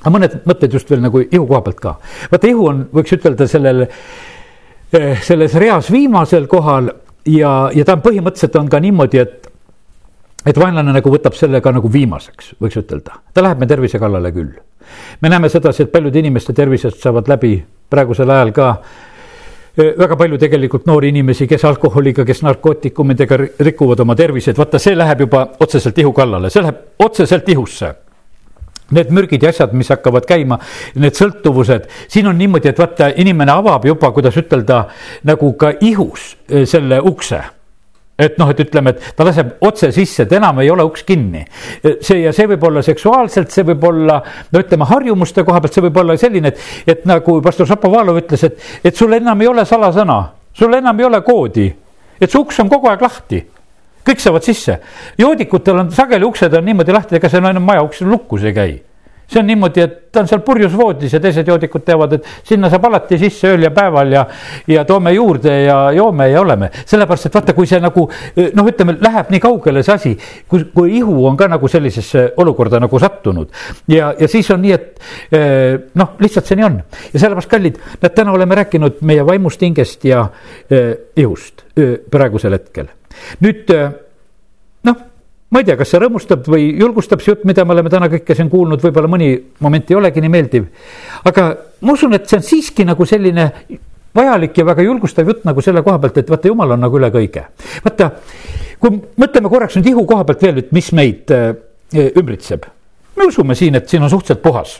[0.00, 1.94] aga mõned mõtted just veel nagu ihu koha pealt ka.
[2.32, 3.86] vaata, ihu on, võiks ütelda sellel,
[4.96, 6.90] eh, selles reas viimasel kohal
[7.38, 9.50] ja, ja ta on põhimõtteliselt on ka niimoodi, et,
[10.46, 14.32] et vaenlane nagu võtab selle ka nagu viimaseks, võiks ütelda, ta läheb me tervise kallale
[14.34, 14.52] küll.
[15.20, 17.54] me näeme sedasi, et paljude inimeste tervised saavad läbi
[17.90, 18.68] praegusel ajal ka
[19.76, 24.96] e, väga palju tegelikult noori inimesi, kes alkoholiga, kes narkootikumidega rikuvad oma tervised, vaata, see
[24.96, 27.94] läheb juba otseselt ihu kallale, see läheb otseselt ihusse
[28.94, 30.58] need mürgid ja asjad, mis hakkavad käima,
[31.00, 34.82] need sõltuvused, siin on niimoodi, et vaata, inimene avab juba, kuidas ütelda,
[35.28, 37.40] nagu ka ihus eh, selle ukse.
[38.20, 41.40] Et noh, et ütleme, et ta laseb otse sisse, et enam ei ole uks kinni.
[41.80, 44.18] Eh, see ja see võib olla seksuaalselt, see võib olla,
[44.52, 46.66] no ütleme, harjumuste koha pealt, see võib olla selline, et,
[46.96, 50.20] et nagu pastor Šapovalov ütles, et, et sul enam ei ole salasõna,
[50.52, 51.70] sul enam ei ole koodi,
[52.20, 53.40] et su uks on kogu aeg lahti
[54.06, 54.78] kõik saavad sisse.
[55.18, 58.78] joodikutel on sageli uksed on niimoodi lahti, ega no enam maja uks lukus ei käi
[59.30, 62.70] see on niimoodi, et ta on seal purjus voodis ja teised joodikud teavad, et sinna
[62.70, 64.24] saab alati sisse ööl ja päeval ja,
[64.70, 66.70] ja toome juurde ja joome ja oleme.
[66.86, 68.06] sellepärast, et vaata, kui see nagu
[68.58, 70.14] noh, ütleme, läheb nii kaugele see asi,
[70.50, 73.54] kui, kui ihu on ka nagu sellisesse olukorda nagu sattunud
[73.88, 78.14] ja, ja siis on nii, et noh, lihtsalt see nii on ja sellepärast, kallid, näed,
[78.16, 80.26] täna oleme rääkinud meie vaimust, hingest ja
[80.70, 81.66] eh, ihust
[82.10, 82.90] praegusel hetkel.
[83.40, 84.09] nüüd noh
[85.50, 88.36] ma ei tea, kas see rõõmustab või julgustab see jutt, mida me oleme täna kõike
[88.38, 89.32] siin kuulnud, võib-olla mõni
[89.64, 90.66] moment ei olegi nii meeldiv.
[91.26, 91.46] aga
[91.80, 93.50] ma usun, et see on siiski nagu selline
[94.14, 97.10] vajalik ja väga julgustav jutt nagu selle koha pealt, et vaata, jumal on nagu üle
[97.14, 97.44] kõige.
[97.84, 98.10] vaata,
[98.78, 101.50] kui mõtleme korraks nüüd ihu koha pealt veel, et mis meid äh,
[101.98, 102.68] ümbritseb.
[103.16, 104.76] me usume siin, et siin on suhteliselt puhas.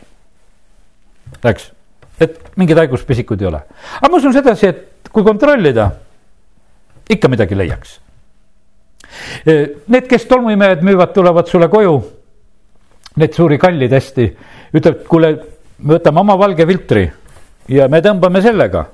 [1.42, 1.70] eks,
[2.20, 3.64] et mingeid haiguspisikud ei ole.
[3.98, 5.90] aga ma usun sedasi, et kui kontrollida,
[7.10, 7.98] ikka midagi leiaks
[9.46, 11.94] Need, kes tolmuimejad müüvad, tulevad sulle koju,
[13.20, 14.28] need suuri kallid hästi,
[14.76, 15.32] ütlevad, kuule,
[15.80, 17.04] me võtame oma valge filtri
[17.70, 18.86] ja me tõmbame sellega.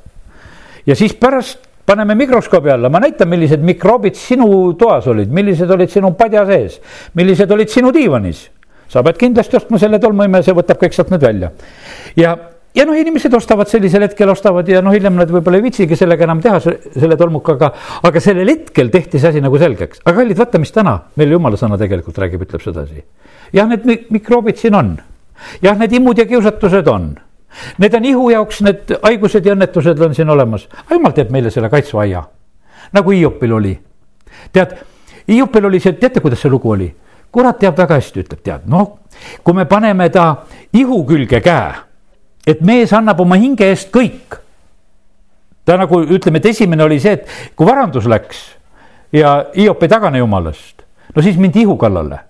[0.87, 4.49] ja siis pärast paneme mikroskoobi alla, ma näitan, millised mikroobid sinu
[4.79, 6.81] toas olid, millised olid sinu padja sees,
[7.14, 8.49] millised olid sinu diivanis.
[8.89, 11.51] sa pead kindlasti ostma selle tolmuimeja, see võtab kõik sealt need välja.
[12.17, 12.37] ja
[12.77, 16.27] ja noh, inimesed ostavad sellisel hetkel, ostavad ja noh, hiljem nad võib-olla ei viitsigi sellega
[16.29, 17.72] enam teha, selle tolmukaga.
[18.07, 21.61] aga sellel hetkel tehti see asi nagu selgeks, aga kallid, vaata, mis täna meil jumala
[21.61, 23.05] sõna tegelikult räägib, ütleb sedasi.
[23.57, 24.97] jah, need mikroobid siin on,
[25.64, 27.14] jah, need imud ja kiusatused on
[27.79, 31.70] Need on ihu jaoks, need haigused ja õnnetused on siin olemas, jumal teeb meile selle
[31.72, 32.22] kaitseaia.
[32.93, 33.79] nagu Hiopil oli.
[34.53, 34.77] tead,
[35.29, 36.95] Hiopil oli see, teate, kuidas see lugu oli?
[37.33, 38.99] kurat teab väga hästi, ütleb, tead, noh,
[39.45, 41.72] kui me paneme ta ihu külge käe,
[42.47, 44.38] et mees annab oma hinge eest kõik.
[45.64, 48.44] ta nagu ütleme, et esimene oli see, et kui varandus läks
[49.12, 50.82] ja Hiop ei tagane jumalast,
[51.14, 52.20] no siis mindi ihu kallale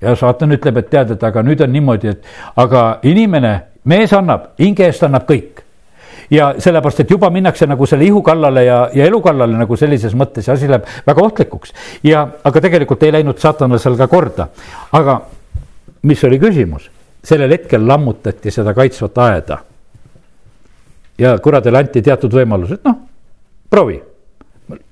[0.00, 2.24] ja saatan ütleb, et tead, et aga nüüd on niimoodi, et
[2.56, 3.54] aga inimene
[3.84, 5.62] mees annab, hinge eest annab kõik
[6.30, 10.14] ja sellepärast, et juba minnakse nagu selle ihu kallale ja, ja elu kallale nagu sellises
[10.18, 11.72] mõttes ja asi läheb väga ohtlikuks.
[12.02, 14.48] ja, aga tegelikult ei läinud saatanal seal ka korda.
[14.92, 15.20] aga
[16.02, 16.90] mis oli küsimus?
[17.26, 19.58] sellel hetkel lammutati seda kaitsvat aeda.
[21.18, 22.96] Ja kuradele anti teatud võimalused, noh,
[23.70, 24.02] proovi.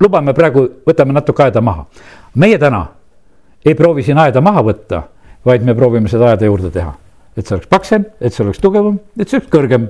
[0.00, 1.86] lubame praegu, võtame natuke aeda maha.
[2.34, 2.86] meie täna
[3.64, 5.02] ei proovi siin aeda maha võtta,
[5.44, 6.94] vaid me proovime seda aeda juurde teha
[7.36, 9.88] et see oleks paksem, et see oleks tugevam, et see oleks kõrgem.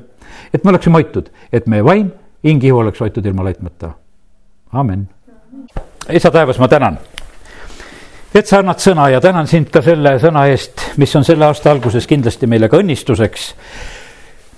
[0.53, 2.11] et me oleksime hoitud, et meie vaim,
[2.45, 3.93] hing, ihu oleks hoitud ilma laitmata.
[4.73, 5.09] amin.
[6.11, 6.99] isa taevas, ma tänan,
[8.35, 11.71] et sa annad sõna ja tänan sind ka selle sõna eest, mis on selle aasta
[11.71, 13.53] alguses kindlasti meile ka õnnistuseks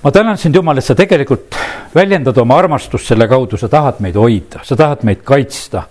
[0.02, 1.56] ma tänan sind, Jumal, et sa tegelikult
[1.96, 5.82] väljendad oma armastust selle kaudu, sa tahad meid hoida, sa tahad meid kaitsta.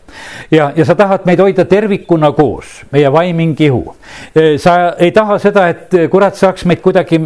[0.52, 3.96] ja, ja sa tahad meid hoida tervikuna koos, meie vaiming ihu.
[4.58, 7.20] sa ei taha seda, et kurat saaks meid kuidagi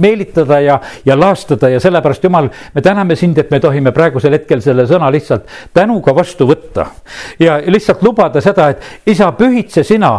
[0.00, 4.62] meelitada ja, ja laastada ja sellepärast, Jumal, me täname sind, et me tohime praegusel hetkel
[4.64, 6.86] selle sõna lihtsalt tänuga vastu võtta.
[7.38, 10.12] ja lihtsalt lubada seda, et isa, pühitse sina,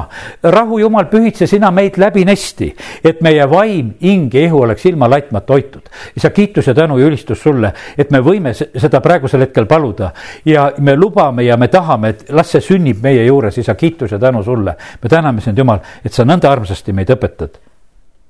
[0.43, 2.71] rahu Jumal, pühitse sina meid läbinesti,
[3.03, 5.89] et meie vaim, hing ja ihu oleks ilma laitmata hoitud.
[6.15, 10.11] isa, kiitus ja tänu ja ülistus sulle, et me võime seda praegusel hetkel paluda
[10.45, 14.19] ja me lubame ja me tahame, et las see sünnib meie juures, isa, kiitus ja
[14.19, 14.75] tänu sulle.
[15.03, 17.59] me täname sind, Jumal, et sa nõnda armsasti meid õpetad.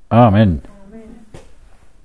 [0.10, 0.62] amin